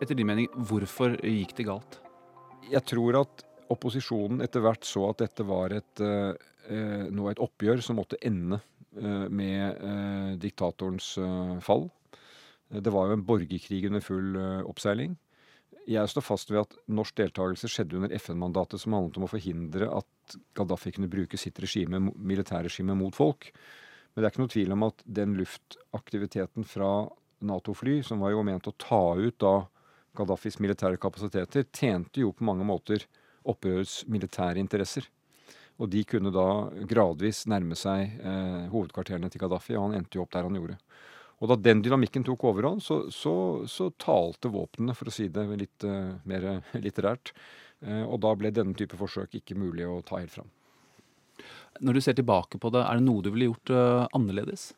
[0.02, 2.00] Etter din mening, hvorfor gikk det galt?
[2.68, 6.32] Jeg tror at opposisjonen etter hvert så at dette var et uh,
[6.68, 8.58] eh, nå et oppgjør som måtte ende
[8.96, 11.88] eh, med eh, diktatorens eh, fall.
[12.72, 15.16] Det var jo en borgerkrig under full eh, oppseiling.
[15.88, 19.88] Jeg står fast ved at norsk deltakelse skjedde under FN-mandatet som handlet om å forhindre
[19.90, 23.50] at Gaddafi kunne bruke sitt regime, militærregime mot folk.
[24.12, 26.92] Men det er ikke noe tvil om at den luftaktiviteten fra
[27.42, 29.56] Nato-fly, som var jo ment å ta ut da
[30.14, 33.08] Gaddafis militære kapasiteter, tjente jo på mange måter
[33.48, 35.08] opprørets militære interesser.
[35.80, 36.46] Og de kunne da
[36.88, 40.78] gradvis nærme seg eh, hovedkvarterene til Gaddafi, og han endte jo opp der han gjorde.
[41.42, 43.34] Og da den dynamikken tok overhånd, så, så,
[43.66, 46.44] så talte våpnene, for å si det litt uh, mer
[46.84, 47.32] litterært.
[47.82, 50.52] Uh, og da ble denne type forsøk ikke mulig å ta helt fram.
[51.82, 54.68] Når du ser tilbake på det, er det noe du ville gjort uh, annerledes?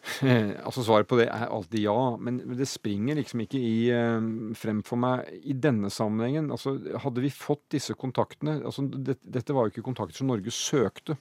[0.66, 4.80] altså Svaret på det er alltid ja, men det springer liksom ikke i, uh, frem
[4.86, 6.50] for meg i denne sammenhengen.
[6.54, 10.54] Altså, hadde vi fått disse kontaktene altså, det, Dette var jo ikke kontakter som Norge
[10.54, 11.18] søkte.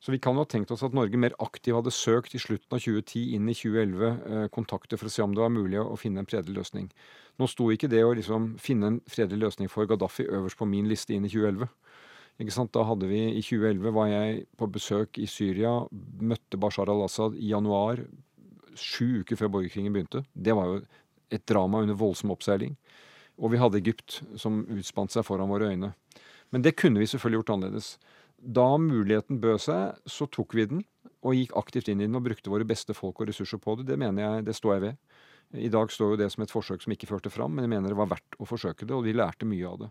[0.00, 2.76] Så vi kan jo ha tenkt oss at Norge mer aktivt hadde søkt i slutten
[2.76, 5.96] av 2010 inn i 2011 uh, kontakter for å se om det var mulig å
[6.00, 6.90] finne en fredelig løsning.
[7.40, 10.88] Nå sto ikke det å liksom finne en fredelig løsning for Gaddafi øverst på min
[10.88, 11.68] liste inn i 2011.
[12.36, 15.86] Da hadde vi I 2011 var jeg på besøk i Syria,
[16.20, 18.02] møtte Bashar al-Assad i januar,
[18.76, 20.20] sju uker før borgerkrigen begynte.
[20.34, 20.82] Det var jo
[21.32, 22.76] et drama under voldsom oppseiling.
[23.40, 25.94] Og vi hadde Egypt, som utspant seg foran våre øyne.
[26.52, 27.88] Men det kunne vi selvfølgelig gjort annerledes.
[28.36, 30.84] Da muligheten bød seg, så tok vi den
[31.26, 33.88] og gikk aktivt inn i den og brukte våre beste folk og ressurser på det.
[33.88, 34.98] Det mener jeg, det står jeg ved.
[35.56, 37.92] I dag står jo det som et forsøk som ikke førte fram, men jeg mener
[37.92, 39.90] det var verdt å forsøke det, og vi lærte mye av det.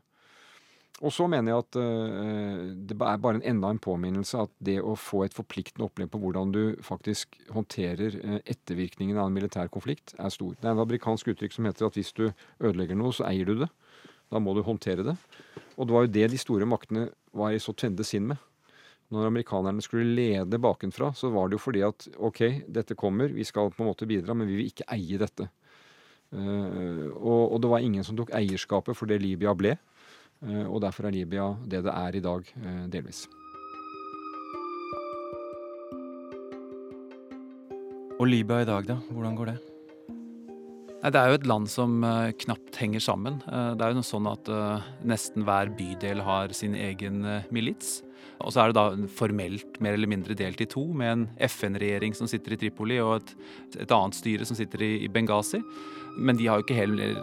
[1.03, 4.77] Og så mener jeg at uh, det er bare en enda en påminnelse at det
[4.79, 9.67] å få et forpliktende opplegg på hvordan du faktisk håndterer uh, ettervirkningen av en militær
[9.73, 10.53] konflikt, er stor.
[10.55, 13.57] Det er en amerikansk uttrykk som heter at hvis du ødelegger noe, så eier du
[13.65, 13.71] det.
[14.31, 15.17] Da må du håndtere det.
[15.75, 18.39] Og det var jo det de store maktene var i så tvende sinn med.
[19.13, 22.41] Når amerikanerne skulle lede bakenfra, så var det jo fordi at OK,
[22.71, 25.49] dette kommer, vi skal på en måte bidra, men vi vil ikke eie dette.
[26.33, 29.75] Uh, og, og, det var ingen som tok eierskapet for det Libya ble.
[30.43, 33.25] Uh, og derfor er Libya det det er i dag, uh, delvis.
[38.15, 38.99] Og Libya i dag, da?
[39.11, 39.57] Hvordan går det?
[41.05, 41.99] Det er jo et land som
[42.41, 43.35] knapt henger sammen.
[43.45, 44.47] Det er jo sånn at
[45.05, 47.19] nesten hver bydel har sin egen
[47.53, 47.99] milits.
[48.43, 52.15] Og så er det da formelt mer eller mindre delt i to, med en FN-regjering
[52.17, 53.35] som sitter i Tripoli og et,
[53.85, 55.61] et annet styre som sitter i, i, Benghazi.
[56.17, 57.15] Men de har jo ikke heller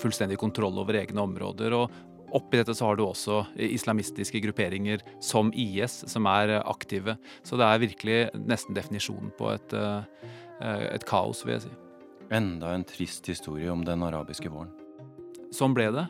[0.00, 1.74] fullstendig kontroll over egne områder.
[1.76, 1.90] og
[2.36, 7.16] Oppi dette så har du også islamistiske grupperinger som IS, som er aktive.
[7.42, 11.74] Så det er virkelig nesten definisjonen på et, eh, et kaos, vil jeg si.
[12.30, 14.70] Enda en trist historie om den arabiske våren.
[15.50, 16.06] Sånn ble det.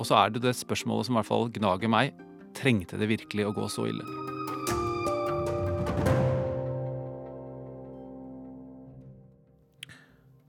[0.00, 2.14] Og så er det det spørsmålet som i hvert fall gnager meg.
[2.54, 4.02] Trengte det virkelig å gå så ille?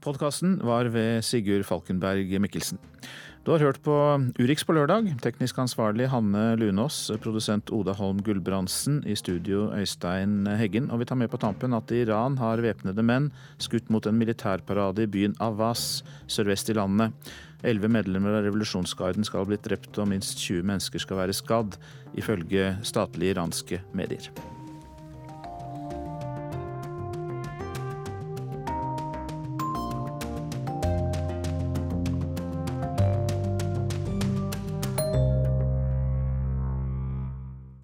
[0.05, 2.77] Podkasten var ved Sigurd Falkenberg Mikkelsen.
[3.45, 3.93] Du har hørt på
[4.41, 5.11] Urix på lørdag.
[5.21, 10.87] Teknisk ansvarlig Hanne Lunås, produsent Oda Holm Gulbrandsen, i studio Øystein Heggen.
[10.89, 13.29] Og vi tar med på tampen at Iran har væpnede menn
[13.61, 17.13] skutt mot en militærparade i byen Avaz sørvest i landet.
[17.61, 21.77] Elleve medlemmer av revolusjonsgarden skal ha blitt drept og minst 20 mennesker skal være skadd,
[22.17, 24.33] ifølge statlige iranske medier.